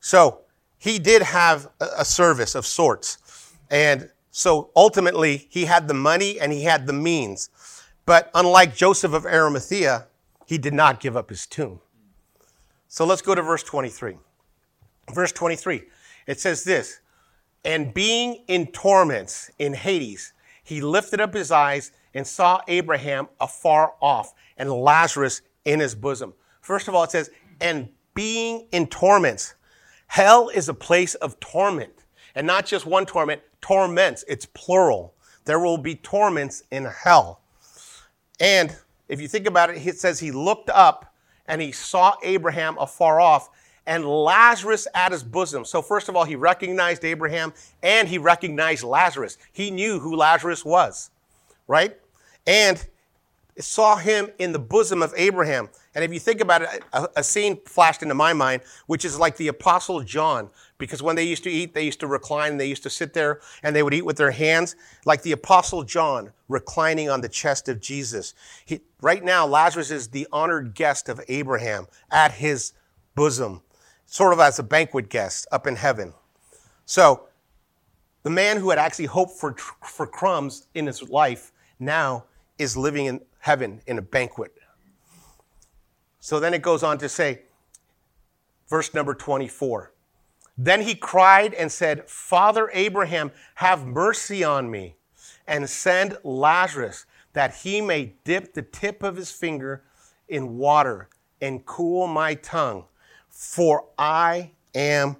So 0.00 0.45
he 0.78 0.98
did 0.98 1.22
have 1.22 1.68
a 1.80 2.04
service 2.04 2.54
of 2.54 2.66
sorts. 2.66 3.18
And 3.70 4.10
so 4.30 4.70
ultimately, 4.76 5.46
he 5.50 5.64
had 5.64 5.88
the 5.88 5.94
money 5.94 6.38
and 6.38 6.52
he 6.52 6.64
had 6.64 6.86
the 6.86 6.92
means. 6.92 7.50
But 8.04 8.30
unlike 8.34 8.76
Joseph 8.76 9.12
of 9.12 9.26
Arimathea, 9.26 10.06
he 10.46 10.58
did 10.58 10.74
not 10.74 11.00
give 11.00 11.16
up 11.16 11.28
his 11.28 11.46
tomb. 11.46 11.80
So 12.88 13.04
let's 13.04 13.22
go 13.22 13.34
to 13.34 13.42
verse 13.42 13.62
23. 13.62 14.16
Verse 15.12 15.32
23, 15.32 15.82
it 16.26 16.40
says 16.40 16.64
this 16.64 17.00
And 17.64 17.92
being 17.92 18.44
in 18.48 18.68
torments 18.68 19.50
in 19.58 19.74
Hades, 19.74 20.32
he 20.62 20.80
lifted 20.80 21.20
up 21.20 21.34
his 21.34 21.52
eyes 21.52 21.92
and 22.14 22.26
saw 22.26 22.60
Abraham 22.66 23.28
afar 23.40 23.94
off 24.00 24.34
and 24.56 24.70
Lazarus 24.70 25.42
in 25.64 25.80
his 25.80 25.94
bosom. 25.94 26.32
First 26.60 26.88
of 26.88 26.94
all, 26.94 27.04
it 27.04 27.10
says, 27.10 27.30
And 27.60 27.88
being 28.14 28.66
in 28.72 28.86
torments. 28.86 29.54
Hell 30.06 30.48
is 30.48 30.68
a 30.68 30.74
place 30.74 31.14
of 31.16 31.38
torment. 31.40 32.04
And 32.34 32.46
not 32.46 32.66
just 32.66 32.86
one 32.86 33.06
torment, 33.06 33.42
torments. 33.60 34.24
It's 34.28 34.46
plural. 34.46 35.14
There 35.44 35.58
will 35.58 35.78
be 35.78 35.94
torments 35.94 36.62
in 36.70 36.84
hell. 36.84 37.40
And 38.40 38.76
if 39.08 39.20
you 39.20 39.28
think 39.28 39.46
about 39.46 39.70
it, 39.70 39.86
it 39.86 39.98
says 39.98 40.18
he 40.18 40.30
looked 40.30 40.70
up 40.70 41.14
and 41.46 41.60
he 41.62 41.72
saw 41.72 42.14
Abraham 42.22 42.76
afar 42.78 43.20
off 43.20 43.48
and 43.86 44.04
Lazarus 44.04 44.88
at 44.94 45.12
his 45.12 45.22
bosom. 45.22 45.64
So, 45.64 45.80
first 45.80 46.08
of 46.08 46.16
all, 46.16 46.24
he 46.24 46.34
recognized 46.34 47.04
Abraham 47.04 47.52
and 47.82 48.08
he 48.08 48.18
recognized 48.18 48.82
Lazarus. 48.82 49.38
He 49.52 49.70
knew 49.70 50.00
who 50.00 50.16
Lazarus 50.16 50.64
was, 50.64 51.10
right? 51.68 51.96
And 52.46 52.84
saw 53.58 53.96
him 53.96 54.30
in 54.38 54.52
the 54.52 54.58
bosom 54.58 55.02
of 55.02 55.14
Abraham. 55.16 55.68
And 55.94 56.04
if 56.04 56.12
you 56.12 56.20
think 56.20 56.40
about 56.40 56.62
it, 56.62 56.84
a, 56.92 57.08
a, 57.16 57.22
scene 57.22 57.58
flashed 57.64 58.02
into 58.02 58.14
my 58.14 58.32
mind, 58.34 58.62
which 58.86 59.04
is 59.04 59.18
like 59.18 59.36
the 59.36 59.48
Apostle 59.48 60.02
John, 60.02 60.50
because 60.76 61.02
when 61.02 61.16
they 61.16 61.24
used 61.24 61.42
to 61.44 61.50
eat, 61.50 61.72
they 61.72 61.84
used 61.84 62.00
to 62.00 62.06
recline 62.06 62.58
they 62.58 62.66
used 62.66 62.82
to 62.82 62.90
sit 62.90 63.14
there 63.14 63.40
and 63.62 63.74
they 63.74 63.82
would 63.82 63.94
eat 63.94 64.04
with 64.04 64.18
their 64.18 64.30
hands, 64.30 64.76
like 65.06 65.22
the 65.22 65.32
Apostle 65.32 65.84
John 65.84 66.32
reclining 66.48 67.08
on 67.08 67.22
the 67.22 67.28
chest 67.28 67.68
of 67.68 67.80
Jesus. 67.80 68.34
He, 68.64 68.80
right 69.00 69.24
now, 69.24 69.46
Lazarus 69.46 69.90
is 69.90 70.08
the 70.08 70.26
honored 70.32 70.74
guest 70.74 71.08
of 71.08 71.20
Abraham 71.28 71.86
at 72.10 72.32
his 72.32 72.72
bosom, 73.14 73.62
sort 74.04 74.34
of 74.34 74.40
as 74.40 74.58
a 74.58 74.62
banquet 74.62 75.08
guest 75.08 75.46
up 75.50 75.66
in 75.66 75.76
heaven. 75.76 76.12
So, 76.84 77.22
the 78.22 78.30
man 78.30 78.58
who 78.58 78.70
had 78.70 78.78
actually 78.78 79.06
hoped 79.06 79.38
for, 79.38 79.54
for 79.54 80.06
crumbs 80.06 80.66
in 80.74 80.86
his 80.86 81.08
life 81.08 81.52
now 81.78 82.24
is 82.58 82.76
living 82.76 83.06
in 83.06 83.20
heaven 83.46 83.80
in 83.86 83.96
a 83.96 84.02
banquet. 84.02 84.52
So 86.18 86.40
then 86.40 86.52
it 86.52 86.62
goes 86.62 86.82
on 86.82 86.98
to 86.98 87.08
say, 87.08 87.42
verse 88.68 88.92
number 88.92 89.14
24. 89.14 89.92
Then 90.58 90.82
he 90.82 90.96
cried 90.96 91.54
and 91.54 91.70
said, 91.70 92.10
Father 92.10 92.68
Abraham, 92.74 93.30
have 93.54 93.86
mercy 93.86 94.42
on 94.42 94.68
me 94.68 94.96
and 95.46 95.70
send 95.70 96.18
Lazarus 96.24 97.06
that 97.34 97.54
he 97.54 97.80
may 97.80 98.14
dip 98.24 98.52
the 98.52 98.62
tip 98.62 99.04
of 99.04 99.14
his 99.14 99.30
finger 99.30 99.84
in 100.28 100.58
water 100.58 101.08
and 101.40 101.64
cool 101.66 102.08
my 102.08 102.34
tongue, 102.34 102.86
for 103.30 103.84
I 103.96 104.50
am 104.74 105.18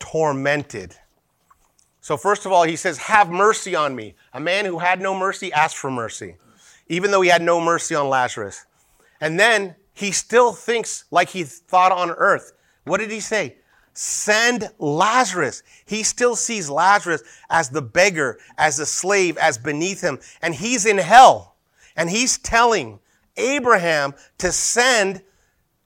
tormented. 0.00 0.96
So, 2.00 2.16
first 2.16 2.46
of 2.46 2.50
all, 2.50 2.64
he 2.64 2.74
says, 2.74 2.98
Have 2.98 3.30
mercy 3.30 3.76
on 3.76 3.94
me. 3.94 4.16
A 4.32 4.40
man 4.40 4.64
who 4.64 4.78
had 4.78 5.00
no 5.00 5.14
mercy 5.14 5.52
asked 5.52 5.76
for 5.76 5.90
mercy 5.90 6.36
even 6.90 7.12
though 7.12 7.20
he 7.20 7.30
had 7.30 7.40
no 7.40 7.60
mercy 7.60 7.94
on 7.94 8.08
Lazarus. 8.08 8.66
And 9.20 9.38
then 9.38 9.76
he 9.94 10.10
still 10.10 10.52
thinks 10.52 11.04
like 11.12 11.28
he 11.30 11.44
thought 11.44 11.92
on 11.92 12.10
earth. 12.10 12.52
What 12.84 12.98
did 12.98 13.12
he 13.12 13.20
say? 13.20 13.58
Send 13.94 14.68
Lazarus. 14.78 15.62
He 15.86 16.02
still 16.02 16.34
sees 16.34 16.68
Lazarus 16.68 17.22
as 17.48 17.70
the 17.70 17.80
beggar, 17.80 18.38
as 18.58 18.76
the 18.76 18.86
slave, 18.86 19.36
as 19.38 19.56
beneath 19.56 20.00
him. 20.00 20.18
And 20.42 20.52
he's 20.52 20.84
in 20.84 20.98
hell. 20.98 21.54
And 21.96 22.10
he's 22.10 22.38
telling 22.38 22.98
Abraham 23.36 24.14
to 24.38 24.50
send 24.50 25.22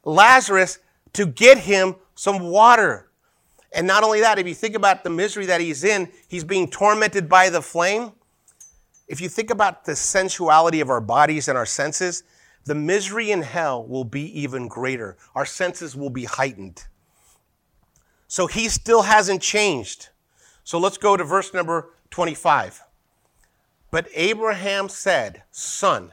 Lazarus 0.04 0.78
to 1.12 1.26
get 1.26 1.58
him 1.58 1.96
some 2.14 2.48
water. 2.48 3.10
And 3.72 3.86
not 3.86 4.04
only 4.04 4.20
that, 4.20 4.38
if 4.38 4.46
you 4.46 4.54
think 4.54 4.74
about 4.74 5.04
the 5.04 5.10
misery 5.10 5.46
that 5.46 5.60
he's 5.60 5.84
in, 5.84 6.08
he's 6.28 6.44
being 6.44 6.68
tormented 6.68 7.28
by 7.28 7.50
the 7.50 7.60
flame 7.60 8.12
if 9.06 9.20
you 9.20 9.28
think 9.28 9.50
about 9.50 9.84
the 9.84 9.96
sensuality 9.96 10.80
of 10.80 10.90
our 10.90 11.00
bodies 11.00 11.48
and 11.48 11.58
our 11.58 11.66
senses, 11.66 12.22
the 12.64 12.74
misery 12.74 13.30
in 13.30 13.42
hell 13.42 13.86
will 13.86 14.04
be 14.04 14.40
even 14.40 14.68
greater. 14.68 15.16
Our 15.34 15.44
senses 15.44 15.94
will 15.94 16.10
be 16.10 16.24
heightened. 16.24 16.84
So 18.26 18.46
he 18.46 18.68
still 18.68 19.02
hasn't 19.02 19.42
changed. 19.42 20.08
So 20.64 20.78
let's 20.78 20.96
go 20.96 21.16
to 21.16 21.24
verse 21.24 21.52
number 21.52 21.90
25. 22.10 22.82
But 23.90 24.08
Abraham 24.14 24.88
said, 24.88 25.42
Son, 25.50 26.12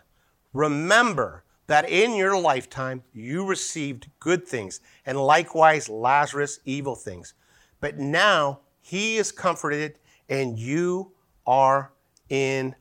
remember 0.54 1.46
that 1.68 1.90
in 1.90 2.16
your 2.16 2.38
lifetime 2.38 3.04
you 3.14 3.46
received 3.46 4.10
good 4.20 4.46
things, 4.46 4.82
and 5.06 5.18
likewise 5.18 5.88
Lazarus 5.88 6.60
evil 6.66 6.96
things. 6.96 7.34
But 7.80 7.98
now 7.98 8.60
he 8.82 9.16
is 9.18 9.32
comforted, 9.32 9.98
and 10.28 10.60
you 10.60 11.14
are 11.48 11.94
in 12.30 12.76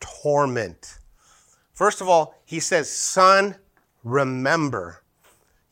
torment. 0.00 0.98
First 1.72 2.00
of 2.00 2.08
all, 2.08 2.40
he 2.44 2.60
says, 2.60 2.90
Son, 2.90 3.56
remember. 4.02 5.02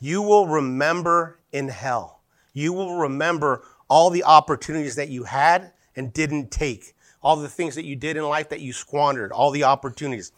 You 0.00 0.22
will 0.22 0.46
remember 0.48 1.38
in 1.52 1.68
hell. 1.68 2.20
You 2.52 2.72
will 2.72 2.96
remember 2.96 3.62
all 3.88 4.10
the 4.10 4.24
opportunities 4.24 4.96
that 4.96 5.10
you 5.10 5.24
had 5.24 5.72
and 5.94 6.12
didn't 6.12 6.50
take, 6.50 6.94
all 7.22 7.36
the 7.36 7.48
things 7.48 7.74
that 7.76 7.84
you 7.84 7.94
did 7.94 8.16
in 8.16 8.24
life 8.24 8.48
that 8.48 8.60
you 8.60 8.72
squandered, 8.72 9.32
all 9.32 9.50
the 9.50 9.64
opportunities. 9.64 10.32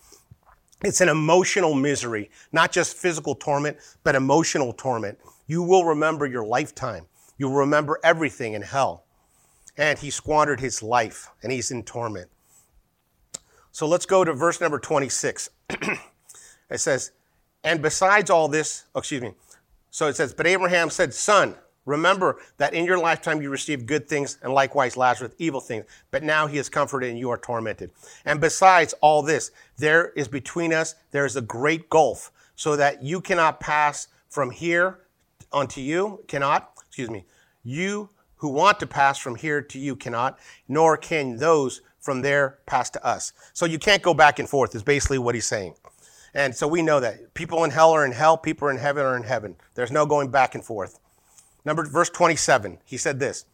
It's 0.83 1.01
an 1.01 1.09
emotional 1.09 1.75
misery, 1.75 2.31
not 2.53 2.73
just 2.73 2.97
physical 2.97 3.35
torment, 3.35 3.79
but 4.03 4.14
emotional 4.14 4.73
torment. 4.73 5.18
You 5.47 5.62
will 5.62 5.85
remember 5.85 6.27
your 6.27 6.44
lifetime. 6.44 7.07
You'll 7.38 7.53
remember 7.55 7.99
everything 8.05 8.53
in 8.53 8.62
hell. 8.62 9.05
And 9.77 9.99
he 9.99 10.11
squandered 10.11 10.61
his 10.61 10.83
life 10.83 11.29
and 11.42 11.51
he's 11.51 11.70
in 11.70 11.85
torment. 11.85 12.29
So 13.74 13.88
let's 13.88 14.06
go 14.06 14.22
to 14.22 14.32
verse 14.32 14.60
number 14.60 14.78
26. 14.78 15.50
it 16.70 16.78
says, 16.78 17.10
And 17.64 17.82
besides 17.82 18.30
all 18.30 18.46
this, 18.46 18.84
oh, 18.94 19.00
excuse 19.00 19.20
me. 19.20 19.32
So 19.90 20.06
it 20.06 20.14
says, 20.14 20.32
But 20.32 20.46
Abraham 20.46 20.90
said, 20.90 21.12
Son, 21.12 21.56
remember 21.84 22.38
that 22.58 22.72
in 22.72 22.84
your 22.84 22.98
lifetime 22.98 23.42
you 23.42 23.50
received 23.50 23.87
good 23.87 24.08
things, 24.08 24.38
and 24.42 24.54
likewise 24.54 24.96
Lazarus 24.96 25.34
evil 25.38 25.60
things. 25.60 25.87
But 26.12 26.22
now 26.22 26.46
he 26.46 26.58
is 26.58 26.68
comforted 26.68 27.10
and 27.10 27.18
you 27.18 27.30
are 27.30 27.37
tormented. 27.37 27.90
And 28.24 28.40
besides 28.40 28.94
all 29.00 29.24
this, 29.24 29.50
there 29.76 30.10
is 30.10 30.28
between 30.28 30.72
us, 30.72 30.94
there 31.10 31.26
is 31.26 31.34
a 31.34 31.42
great 31.42 31.90
gulf, 31.90 32.30
so 32.54 32.76
that 32.76 33.02
you 33.02 33.20
cannot 33.20 33.58
pass 33.58 34.06
from 34.28 34.52
here 34.52 35.00
unto 35.52 35.80
you, 35.80 36.22
cannot, 36.28 36.74
excuse 36.87 37.10
me, 37.10 37.24
you 37.64 38.08
who 38.37 38.50
want 38.50 38.78
to 38.78 38.87
pass 38.87 39.18
from 39.18 39.34
here 39.34 39.60
to 39.60 39.80
you 39.80 39.96
cannot, 39.96 40.38
nor 40.68 40.96
can 40.96 41.38
those 41.38 41.80
from 42.05 42.21
there 42.21 42.59
past 42.67 42.93
to 42.93 43.05
us. 43.05 43.33
So 43.55 43.64
you 43.64 43.79
can't 43.79 44.03
go 44.03 44.12
back 44.12 44.38
and 44.38 44.49
forth, 44.49 44.75
is 44.75 44.83
basically 44.83 45.19
what 45.19 45.35
he's 45.35 45.47
saying. 45.47 45.75
And 46.35 46.55
so 46.55 46.69
we 46.69 46.83
know 46.83 47.01
that 47.01 47.33
people 47.33 47.64
in 47.64 47.71
hell 47.71 47.93
are 47.93 48.05
in 48.05 48.12
hell, 48.12 48.37
people 48.37 48.69
in 48.69 48.77
heaven 48.77 49.07
are 49.07 49.17
in 49.17 49.23
heaven. 49.23 49.57
There's 49.75 49.90
no 49.90 50.05
going 50.05 50.31
back 50.31 50.55
and 50.55 50.62
forth. 50.62 51.01
Number 51.64 51.87
verse 51.87 52.11
27, 52.11 52.79
he 52.85 52.99
said 52.99 53.21
this. 53.21 53.47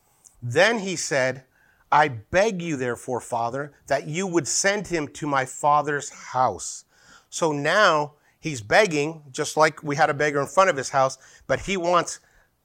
Then 0.43 0.81
he 0.81 0.97
said, 0.97 1.45
I 1.93 2.09
beg 2.09 2.61
you, 2.61 2.77
therefore, 2.77 3.21
Father, 3.21 3.73
that 3.87 4.09
you 4.09 4.27
would 4.27 4.49
send 4.49 4.89
him 4.89 5.07
to 5.09 5.27
my 5.29 5.45
father's 5.45 6.11
house. 6.11 6.85
So 7.29 7.53
now 7.53 8.15
he's 8.41 8.61
begging, 8.61 9.23
just 9.31 9.57
like 9.57 9.83
we 9.83 9.95
had 9.95 10.11
a 10.11 10.15
beggar 10.15 10.41
in 10.41 10.47
front 10.47 10.71
of 10.71 10.77
his 10.77 10.91
house, 10.91 11.19
but 11.47 11.61
he 11.61 11.77
wants 11.77 12.19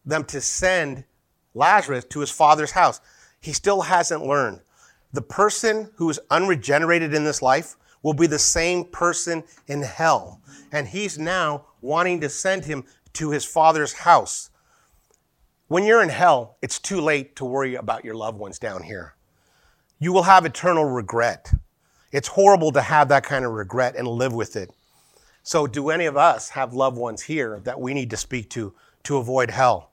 them 0.03 0.23
to 0.25 0.41
send 0.41 1.03
Lazarus 1.53 2.05
to 2.05 2.21
his 2.21 2.31
father's 2.31 2.71
house. 2.71 3.01
He 3.39 3.53
still 3.53 3.81
hasn't 3.81 4.25
learned 4.25 4.61
the 5.15 5.21
person 5.21 5.89
who 5.95 6.09
is 6.09 6.19
unregenerated 6.29 7.13
in 7.13 7.23
this 7.23 7.41
life 7.41 7.75
will 8.03 8.13
be 8.13 8.27
the 8.27 8.39
same 8.39 8.83
person 8.83 9.43
in 9.67 9.81
hell. 9.81 10.41
And 10.71 10.87
he's 10.87 11.17
now 11.17 11.65
wanting 11.81 12.21
to 12.21 12.29
send 12.29 12.65
him 12.65 12.83
to 13.13 13.31
his 13.31 13.45
father's 13.45 13.93
house. 13.93 14.49
When 15.67 15.83
you're 15.83 16.03
in 16.03 16.09
hell, 16.09 16.57
it's 16.61 16.77
too 16.77 17.01
late 17.01 17.35
to 17.37 17.45
worry 17.45 17.75
about 17.75 18.05
your 18.05 18.13
loved 18.13 18.37
ones 18.37 18.59
down 18.59 18.83
here. 18.83 19.15
You 19.99 20.13
will 20.13 20.23
have 20.23 20.45
eternal 20.45 20.85
regret. 20.85 21.51
It's 22.11 22.27
horrible 22.27 22.71
to 22.73 22.81
have 22.81 23.07
that 23.07 23.23
kind 23.23 23.45
of 23.45 23.53
regret 23.53 23.95
and 23.95 24.07
live 24.07 24.33
with 24.33 24.55
it. 24.55 24.71
So, 25.41 25.65
do 25.65 25.89
any 25.89 26.05
of 26.05 26.17
us 26.17 26.49
have 26.49 26.73
loved 26.73 26.97
ones 26.97 27.23
here 27.23 27.61
that 27.63 27.79
we 27.79 27.93
need 27.93 28.09
to 28.09 28.17
speak 28.17 28.49
to 28.51 28.73
to 29.03 29.17
avoid 29.17 29.51
hell? 29.51 29.91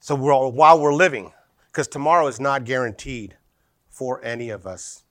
So, 0.00 0.14
we're, 0.14 0.48
while 0.48 0.80
we're 0.80 0.94
living, 0.94 1.32
because 1.66 1.88
tomorrow 1.88 2.26
is 2.26 2.40
not 2.40 2.64
guaranteed 2.64 3.36
for 3.92 4.24
any 4.24 4.50
of 4.50 4.66
us. 4.66 5.04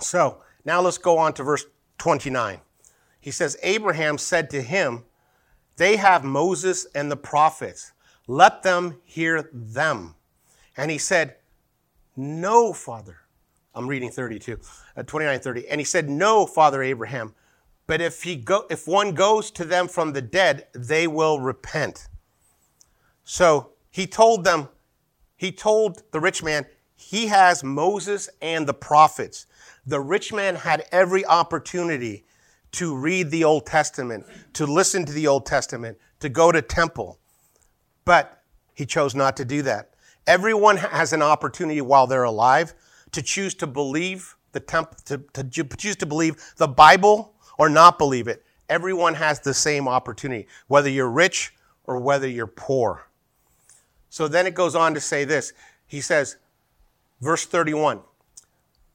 So 0.00 0.42
now 0.64 0.80
let's 0.80 0.98
go 0.98 1.18
on 1.18 1.32
to 1.34 1.42
verse 1.42 1.64
29. 1.98 2.60
He 3.20 3.30
says, 3.30 3.56
Abraham 3.62 4.18
said 4.18 4.50
to 4.50 4.62
him, 4.62 5.04
They 5.76 5.96
have 5.96 6.22
Moses 6.22 6.86
and 6.94 7.10
the 7.10 7.16
prophets. 7.16 7.92
Let 8.28 8.62
them 8.62 9.00
hear 9.04 9.48
them. 9.52 10.14
And 10.76 10.90
he 10.90 10.98
said, 10.98 11.36
No, 12.16 12.72
Father. 12.72 13.18
I'm 13.74 13.86
reading 13.86 14.10
32, 14.10 14.58
uh, 14.96 15.02
29, 15.02 15.40
30. 15.40 15.68
And 15.68 15.80
he 15.80 15.84
said, 15.84 16.10
No, 16.10 16.44
Father 16.44 16.82
Abraham, 16.82 17.34
But 17.86 18.00
if 18.02 18.22
he 18.22 18.36
go, 18.36 18.66
if 18.70 18.86
one 18.86 19.14
goes 19.14 19.50
to 19.52 19.64
them 19.64 19.88
from 19.88 20.12
the 20.12 20.20
dead, 20.20 20.66
they 20.74 21.06
will 21.06 21.40
repent. 21.40 22.08
So 23.24 23.70
he 23.90 24.06
told 24.06 24.44
them, 24.44 24.68
he 25.36 25.52
told 25.52 26.02
the 26.12 26.20
rich 26.20 26.42
man, 26.42 26.66
he 27.02 27.26
has 27.26 27.64
Moses 27.64 28.30
and 28.40 28.66
the 28.66 28.74
prophets. 28.74 29.46
The 29.84 30.00
rich 30.00 30.32
man 30.32 30.54
had 30.54 30.86
every 30.92 31.26
opportunity 31.26 32.24
to 32.72 32.96
read 32.96 33.30
the 33.30 33.44
Old 33.44 33.66
Testament, 33.66 34.24
to 34.54 34.66
listen 34.66 35.04
to 35.04 35.12
the 35.12 35.26
Old 35.26 35.44
Testament, 35.44 35.98
to 36.20 36.28
go 36.28 36.52
to 36.52 36.62
temple. 36.62 37.18
But 38.04 38.42
he 38.74 38.86
chose 38.86 39.14
not 39.14 39.36
to 39.36 39.44
do 39.44 39.62
that. 39.62 39.90
Everyone 40.26 40.76
has 40.76 41.12
an 41.12 41.22
opportunity 41.22 41.80
while 41.80 42.06
they're 42.06 42.22
alive 42.22 42.72
to 43.10 43.20
choose 43.20 43.54
to 43.54 43.66
believe 43.66 44.36
the 44.52 44.60
temp, 44.60 44.96
to, 45.04 45.18
to 45.32 45.44
choose 45.76 45.96
to 45.96 46.06
believe 46.06 46.36
the 46.56 46.68
Bible 46.68 47.34
or 47.58 47.68
not 47.68 47.98
believe 47.98 48.28
it. 48.28 48.44
Everyone 48.68 49.14
has 49.14 49.40
the 49.40 49.52
same 49.54 49.88
opportunity, 49.88 50.46
whether 50.68 50.88
you're 50.88 51.10
rich 51.10 51.52
or 51.84 51.98
whether 51.98 52.28
you're 52.28 52.46
poor. 52.46 53.08
So 54.08 54.28
then 54.28 54.46
it 54.46 54.54
goes 54.54 54.74
on 54.74 54.94
to 54.94 55.00
say 55.00 55.24
this. 55.24 55.52
He 55.86 56.00
says, 56.00 56.36
verse 57.22 57.46
31, 57.46 58.00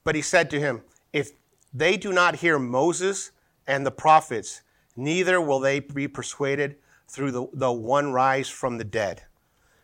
but 0.04 0.14
he 0.14 0.22
said 0.22 0.50
to 0.50 0.60
him, 0.60 0.82
If 1.12 1.32
they 1.74 1.96
do 1.96 2.12
not 2.12 2.36
hear 2.36 2.58
Moses 2.58 3.32
and 3.66 3.84
the 3.84 3.90
prophets, 3.90 4.62
neither 4.94 5.40
will 5.40 5.58
they 5.58 5.80
be 5.80 6.06
persuaded 6.06 6.76
through 7.08 7.32
the, 7.32 7.48
the 7.54 7.72
one 7.72 8.12
rise 8.12 8.48
from 8.48 8.78
the 8.78 8.84
dead. 8.84 9.22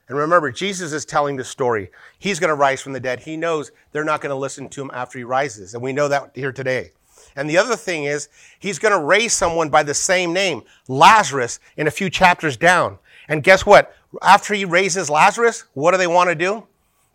And 0.08 0.18
remember, 0.18 0.52
Jesus 0.52 0.92
is 0.92 1.06
telling 1.06 1.36
the 1.36 1.44
story. 1.44 1.90
He's 2.18 2.38
going 2.38 2.50
to 2.50 2.54
rise 2.54 2.82
from 2.82 2.92
the 2.92 3.00
dead. 3.00 3.20
He 3.20 3.38
knows 3.38 3.72
they're 3.92 4.04
not 4.04 4.20
going 4.20 4.30
to 4.30 4.36
listen 4.36 4.68
to 4.68 4.82
him 4.82 4.90
after 4.92 5.16
he 5.16 5.24
rises. 5.24 5.72
And 5.72 5.82
we 5.82 5.94
know 5.94 6.08
that 6.08 6.32
here 6.34 6.52
today. 6.52 6.92
And 7.36 7.48
the 7.48 7.56
other 7.56 7.74
thing 7.74 8.04
is, 8.04 8.28
he's 8.58 8.78
going 8.78 8.92
to 8.92 9.00
raise 9.00 9.32
someone 9.32 9.70
by 9.70 9.82
the 9.82 9.94
same 9.94 10.34
name, 10.34 10.62
Lazarus, 10.88 11.58
in 11.78 11.86
a 11.86 11.90
few 11.90 12.10
chapters 12.10 12.58
down. 12.58 12.98
And 13.28 13.42
guess 13.42 13.64
what? 13.64 13.94
After 14.22 14.52
he 14.52 14.66
raises 14.66 15.08
Lazarus, 15.08 15.64
what 15.72 15.92
do 15.92 15.96
they 15.96 16.06
want 16.06 16.28
to 16.28 16.34
do? 16.34 16.66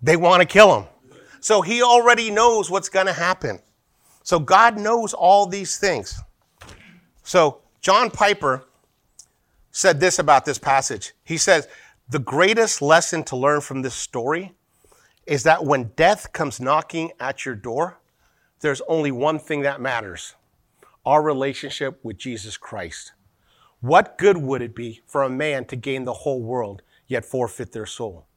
They 0.02 0.18
want 0.18 0.42
to 0.42 0.48
kill 0.48 0.80
him. 0.80 0.88
So 1.40 1.62
he 1.62 1.82
already 1.82 2.32
knows 2.32 2.70
what's 2.70 2.90
going 2.90 3.06
to 3.06 3.14
happen. 3.14 3.60
So 4.24 4.40
God 4.40 4.78
knows 4.78 5.14
all 5.14 5.46
these 5.46 5.78
things. 5.78 6.20
So 7.24 7.62
John 7.82 8.12
Piper 8.12 8.66
said 9.72 10.00
this 10.00 10.20
about 10.20 10.46
this 10.46 10.58
passage. 10.58 11.14
He 11.24 11.38
says, 11.38 11.68
The 12.10 12.20
greatest 12.20 12.82
lesson 12.82 13.24
to 13.26 13.36
learn 13.36 13.62
from 13.62 13.82
this 13.82 13.96
story 13.96 14.54
is 15.26 15.44
that 15.44 15.64
when 15.64 15.92
death 15.96 16.34
comes 16.34 16.60
knocking 16.60 17.12
at 17.20 17.46
your 17.46 17.56
door, 17.56 18.00
there's 18.62 18.82
only 18.88 19.12
one 19.12 19.40
thing 19.40 19.62
that 19.62 19.80
matters 19.80 20.36
our 21.06 21.22
relationship 21.22 22.00
with 22.04 22.18
Jesus 22.18 22.58
Christ. 22.58 23.14
What 23.80 24.18
good 24.18 24.38
would 24.38 24.62
it 24.62 24.76
be 24.76 25.02
for 25.06 25.24
a 25.24 25.30
man 25.30 25.66
to 25.66 25.76
gain 25.76 26.04
the 26.04 26.14
whole 26.14 26.42
world 26.42 26.82
yet 27.08 27.24
forfeit 27.24 27.72
their 27.72 27.86
soul? 27.86 28.28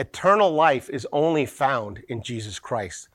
Eternal 0.00 0.50
life 0.50 0.88
is 0.88 1.06
only 1.12 1.44
found 1.44 2.02
in 2.08 2.22
Jesus 2.22 2.58
Christ. 2.58 3.10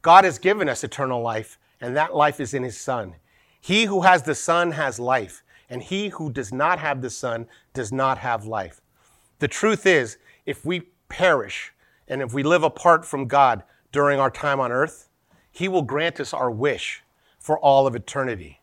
God 0.00 0.24
has 0.24 0.38
given 0.38 0.70
us 0.70 0.82
eternal 0.82 1.20
life, 1.20 1.58
and 1.82 1.94
that 1.94 2.16
life 2.16 2.40
is 2.40 2.54
in 2.54 2.62
His 2.62 2.80
Son. 2.80 3.16
He 3.60 3.84
who 3.84 4.00
has 4.00 4.22
the 4.22 4.34
Son 4.34 4.72
has 4.72 4.98
life, 4.98 5.42
and 5.68 5.82
he 5.82 6.08
who 6.08 6.32
does 6.32 6.50
not 6.50 6.78
have 6.78 7.02
the 7.02 7.10
Son 7.10 7.46
does 7.74 7.92
not 7.92 8.16
have 8.16 8.46
life. 8.46 8.80
The 9.38 9.48
truth 9.48 9.84
is, 9.84 10.16
if 10.46 10.64
we 10.64 10.88
perish 11.10 11.74
and 12.08 12.22
if 12.22 12.32
we 12.32 12.42
live 12.42 12.62
apart 12.62 13.04
from 13.04 13.28
God 13.28 13.62
during 13.92 14.18
our 14.18 14.30
time 14.30 14.60
on 14.60 14.72
earth, 14.72 15.10
He 15.50 15.68
will 15.68 15.82
grant 15.82 16.20
us 16.20 16.32
our 16.32 16.50
wish 16.50 17.02
for 17.38 17.58
all 17.58 17.86
of 17.86 17.94
eternity. 17.94 18.62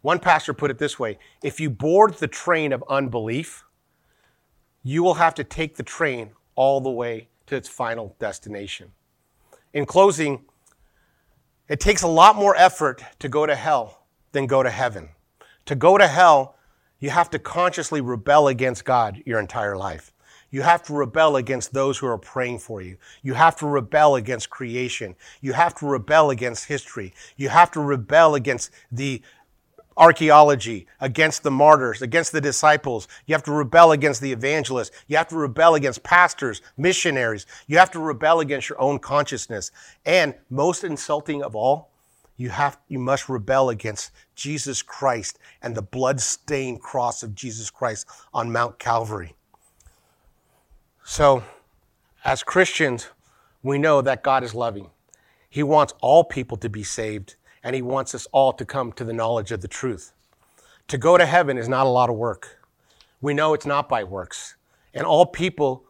One 0.00 0.20
pastor 0.20 0.54
put 0.54 0.70
it 0.70 0.78
this 0.78 0.96
way 0.96 1.18
if 1.42 1.58
you 1.58 1.70
board 1.70 2.14
the 2.14 2.28
train 2.28 2.72
of 2.72 2.84
unbelief, 2.88 3.64
you 4.84 5.02
will 5.02 5.14
have 5.14 5.34
to 5.34 5.42
take 5.42 5.74
the 5.74 5.82
train 5.82 6.30
all 6.56 6.80
the 6.80 6.90
way 6.90 7.28
to 7.46 7.54
its 7.54 7.68
final 7.68 8.16
destination. 8.18 8.90
In 9.72 9.86
closing, 9.86 10.44
it 11.68 11.80
takes 11.80 12.02
a 12.02 12.08
lot 12.08 12.36
more 12.36 12.56
effort 12.56 13.02
to 13.20 13.28
go 13.28 13.46
to 13.46 13.54
hell 13.54 14.06
than 14.32 14.46
go 14.46 14.62
to 14.62 14.70
heaven. 14.70 15.10
To 15.66 15.74
go 15.74 15.98
to 15.98 16.06
hell, 16.06 16.56
you 16.98 17.10
have 17.10 17.30
to 17.30 17.38
consciously 17.38 18.00
rebel 18.00 18.48
against 18.48 18.84
God 18.84 19.22
your 19.26 19.38
entire 19.38 19.76
life. 19.76 20.12
You 20.50 20.62
have 20.62 20.82
to 20.84 20.94
rebel 20.94 21.36
against 21.36 21.72
those 21.72 21.98
who 21.98 22.06
are 22.06 22.18
praying 22.18 22.60
for 22.60 22.80
you. 22.80 22.96
You 23.22 23.34
have 23.34 23.56
to 23.56 23.66
rebel 23.66 24.14
against 24.14 24.48
creation. 24.48 25.16
You 25.40 25.52
have 25.52 25.74
to 25.76 25.86
rebel 25.86 26.30
against 26.30 26.66
history. 26.66 27.12
You 27.36 27.48
have 27.48 27.70
to 27.72 27.80
rebel 27.80 28.34
against 28.34 28.70
the 28.90 29.22
archaeology, 29.96 30.86
against 31.00 31.42
the 31.42 31.50
martyrs, 31.50 32.02
against 32.02 32.32
the 32.32 32.40
disciples. 32.40 33.08
You 33.26 33.34
have 33.34 33.44
to 33.44 33.52
rebel 33.52 33.92
against 33.92 34.20
the 34.20 34.32
evangelists. 34.32 34.90
You 35.06 35.16
have 35.16 35.28
to 35.28 35.36
rebel 35.36 35.74
against 35.74 36.02
pastors, 36.02 36.60
missionaries. 36.76 37.46
You 37.66 37.78
have 37.78 37.90
to 37.92 37.98
rebel 37.98 38.40
against 38.40 38.68
your 38.68 38.80
own 38.80 38.98
consciousness. 38.98 39.70
And 40.04 40.34
most 40.50 40.84
insulting 40.84 41.42
of 41.42 41.56
all, 41.56 41.90
you 42.36 42.50
have 42.50 42.78
you 42.88 42.98
must 42.98 43.30
rebel 43.30 43.70
against 43.70 44.12
Jesus 44.34 44.82
Christ 44.82 45.38
and 45.62 45.74
the 45.74 45.80
blood-stained 45.80 46.82
cross 46.82 47.22
of 47.22 47.34
Jesus 47.34 47.70
Christ 47.70 48.06
on 48.34 48.52
Mount 48.52 48.78
Calvary. 48.78 49.34
So, 51.02 51.44
as 52.24 52.42
Christians, 52.42 53.08
we 53.62 53.78
know 53.78 54.02
that 54.02 54.22
God 54.22 54.44
is 54.44 54.54
loving. 54.54 54.90
He 55.48 55.62
wants 55.62 55.94
all 56.02 56.24
people 56.24 56.58
to 56.58 56.68
be 56.68 56.82
saved, 56.82 57.36
and 57.66 57.74
He 57.74 57.82
wants 57.82 58.14
us 58.14 58.28
all 58.30 58.52
to 58.52 58.64
come 58.64 58.92
to 58.92 59.02
the 59.02 59.12
knowledge 59.12 59.50
of 59.50 59.60
the 59.60 59.66
truth. 59.66 60.12
To 60.86 60.96
go 60.96 61.18
to 61.18 61.26
heaven 61.26 61.58
is 61.58 61.68
not 61.68 61.84
a 61.84 61.90
lot 61.90 62.08
of 62.08 62.14
work. 62.14 62.60
We 63.20 63.34
know 63.34 63.54
it's 63.54 63.66
not 63.66 63.88
by 63.88 64.04
works. 64.04 64.54
And 64.94 65.04
all 65.04 65.26
people, 65.26 65.82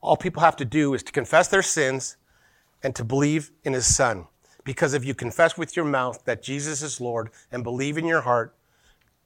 all 0.00 0.16
people 0.16 0.42
have 0.42 0.54
to 0.58 0.64
do 0.64 0.94
is 0.94 1.02
to 1.02 1.10
confess 1.10 1.48
their 1.48 1.60
sins 1.60 2.18
and 2.84 2.94
to 2.94 3.02
believe 3.02 3.50
in 3.64 3.72
His 3.72 3.92
Son. 3.92 4.28
Because 4.62 4.94
if 4.94 5.04
you 5.04 5.12
confess 5.12 5.58
with 5.58 5.74
your 5.74 5.84
mouth 5.84 6.24
that 6.24 6.40
Jesus 6.40 6.82
is 6.82 7.00
Lord 7.00 7.30
and 7.50 7.64
believe 7.64 7.98
in 7.98 8.06
your 8.06 8.20
heart 8.20 8.54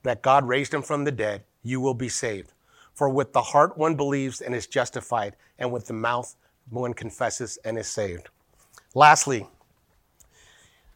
that 0.02 0.22
God 0.22 0.48
raised 0.48 0.72
him 0.72 0.80
from 0.80 1.04
the 1.04 1.12
dead, 1.12 1.44
you 1.62 1.78
will 1.78 1.92
be 1.92 2.08
saved. 2.08 2.54
For 2.94 3.10
with 3.10 3.34
the 3.34 3.42
heart 3.42 3.76
one 3.76 3.96
believes 3.96 4.40
and 4.40 4.54
is 4.54 4.66
justified, 4.66 5.36
and 5.58 5.70
with 5.70 5.86
the 5.86 5.92
mouth 5.92 6.36
one 6.70 6.94
confesses 6.94 7.58
and 7.66 7.76
is 7.76 7.86
saved. 7.86 8.30
Lastly, 8.94 9.46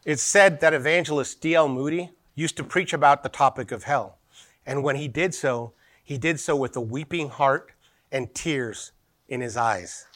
it's 0.05 0.23
said 0.23 0.59
that 0.59 0.73
evangelist 0.73 1.41
D.L. 1.41 1.69
Moody 1.69 2.11
used 2.35 2.57
to 2.57 2.63
preach 2.63 2.93
about 2.93 3.23
the 3.23 3.29
topic 3.29 3.71
of 3.71 3.83
hell. 3.83 4.17
And 4.65 4.83
when 4.83 4.95
he 4.95 5.07
did 5.07 5.33
so, 5.33 5.73
he 6.03 6.17
did 6.17 6.39
so 6.39 6.55
with 6.55 6.75
a 6.75 6.81
weeping 6.81 7.29
heart 7.29 7.71
and 8.11 8.33
tears 8.33 8.91
in 9.27 9.41
his 9.41 9.55
eyes. 9.55 10.07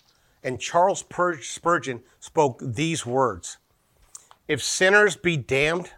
And 0.43 0.59
Charles 0.59 1.05
Spurgeon 1.41 2.03
spoke 2.19 2.61
these 2.63 3.05
words 3.05 3.57
if 4.47 4.63
sinners 4.63 5.17
be 5.17 5.35
damned, 5.35 5.91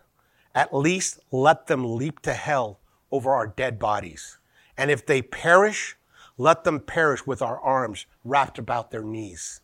at 0.55 0.73
least 0.73 1.19
let 1.31 1.67
them 1.67 1.95
leap 1.97 2.19
to 2.21 2.33
hell 2.33 2.79
over 3.11 3.31
our 3.31 3.45
dead 3.45 3.77
bodies. 3.77 4.39
And 4.75 4.89
if 4.89 5.05
they 5.05 5.21
perish, 5.21 5.95
let 6.37 6.63
them 6.63 6.79
perish 6.79 7.27
with 7.27 7.41
our 7.41 7.59
arms 7.59 8.07
wrapped 8.23 8.57
about 8.57 8.89
their 8.89 9.03
knees, 9.03 9.61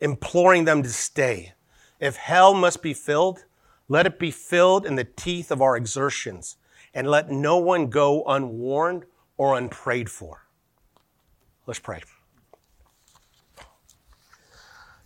imploring 0.00 0.64
them 0.64 0.82
to 0.82 0.88
stay. 0.88 1.52
If 2.00 2.16
hell 2.16 2.54
must 2.54 2.82
be 2.82 2.94
filled, 2.94 3.44
let 3.92 4.06
it 4.06 4.18
be 4.18 4.30
filled 4.30 4.86
in 4.86 4.96
the 4.96 5.04
teeth 5.04 5.50
of 5.50 5.60
our 5.60 5.76
exertions, 5.76 6.56
and 6.94 7.06
let 7.06 7.30
no 7.30 7.58
one 7.58 7.88
go 7.88 8.24
unwarned 8.24 9.04
or 9.36 9.54
unprayed 9.54 10.08
for. 10.08 10.46
Let's 11.66 11.78
pray. 11.78 12.00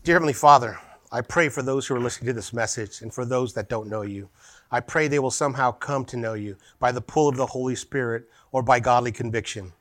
Dear 0.04 0.14
Heavenly 0.14 0.32
Father, 0.32 0.78
I 1.10 1.20
pray 1.20 1.48
for 1.48 1.62
those 1.62 1.84
who 1.84 1.96
are 1.96 2.00
listening 2.00 2.28
to 2.28 2.32
this 2.32 2.52
message 2.52 3.02
and 3.02 3.12
for 3.12 3.24
those 3.24 3.54
that 3.54 3.68
don't 3.68 3.88
know 3.88 4.02
you. 4.02 4.28
I 4.70 4.78
pray 4.78 5.08
they 5.08 5.18
will 5.18 5.32
somehow 5.32 5.72
come 5.72 6.04
to 6.04 6.16
know 6.16 6.34
you 6.34 6.56
by 6.78 6.92
the 6.92 7.00
pull 7.00 7.28
of 7.28 7.36
the 7.36 7.46
Holy 7.46 7.74
Spirit 7.74 8.30
or 8.52 8.62
by 8.62 8.78
godly 8.78 9.10
conviction. 9.10 9.72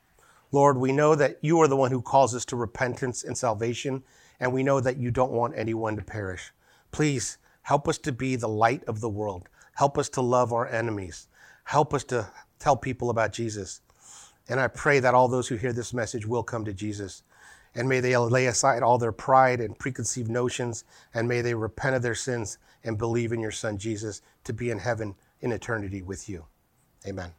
Lord, 0.50 0.78
we 0.78 0.90
know 0.90 1.14
that 1.14 1.38
you 1.42 1.60
are 1.60 1.68
the 1.68 1.76
one 1.76 1.92
who 1.92 2.02
calls 2.02 2.34
us 2.34 2.44
to 2.46 2.56
repentance 2.56 3.22
and 3.22 3.38
salvation, 3.38 4.02
and 4.40 4.52
we 4.52 4.64
know 4.64 4.80
that 4.80 4.96
you 4.96 5.12
don't 5.12 5.30
want 5.30 5.54
anyone 5.56 5.94
to 5.94 6.02
perish. 6.02 6.50
Please 6.90 7.38
help 7.66 7.88
us 7.88 7.98
to 7.98 8.12
be 8.12 8.36
the 8.36 8.48
light 8.48 8.84
of 8.84 9.00
the 9.00 9.08
world. 9.08 9.48
Help 9.74 9.98
us 9.98 10.08
to 10.08 10.20
love 10.20 10.52
our 10.52 10.68
enemies. 10.68 11.26
Help 11.64 11.92
us 11.92 12.04
to 12.04 12.28
tell 12.60 12.76
people 12.76 13.10
about 13.10 13.32
Jesus. 13.32 13.80
And 14.48 14.60
I 14.60 14.68
pray 14.68 15.00
that 15.00 15.14
all 15.14 15.26
those 15.26 15.48
who 15.48 15.56
hear 15.56 15.72
this 15.72 15.92
message 15.92 16.26
will 16.26 16.44
come 16.44 16.64
to 16.64 16.72
Jesus. 16.72 17.24
And 17.74 17.88
may 17.88 17.98
they 17.98 18.16
lay 18.16 18.46
aside 18.46 18.84
all 18.84 18.98
their 18.98 19.10
pride 19.10 19.60
and 19.60 19.76
preconceived 19.76 20.30
notions, 20.30 20.84
and 21.12 21.26
may 21.26 21.40
they 21.40 21.54
repent 21.54 21.96
of 21.96 22.02
their 22.02 22.14
sins 22.14 22.58
and 22.84 22.96
believe 22.96 23.32
in 23.32 23.40
your 23.40 23.50
Son 23.50 23.78
Jesus 23.78 24.22
to 24.44 24.52
be 24.52 24.70
in 24.70 24.78
heaven 24.78 25.16
in 25.40 25.50
eternity 25.50 26.02
with 26.02 26.28
you. 26.28 26.44
Amen. 27.04 27.32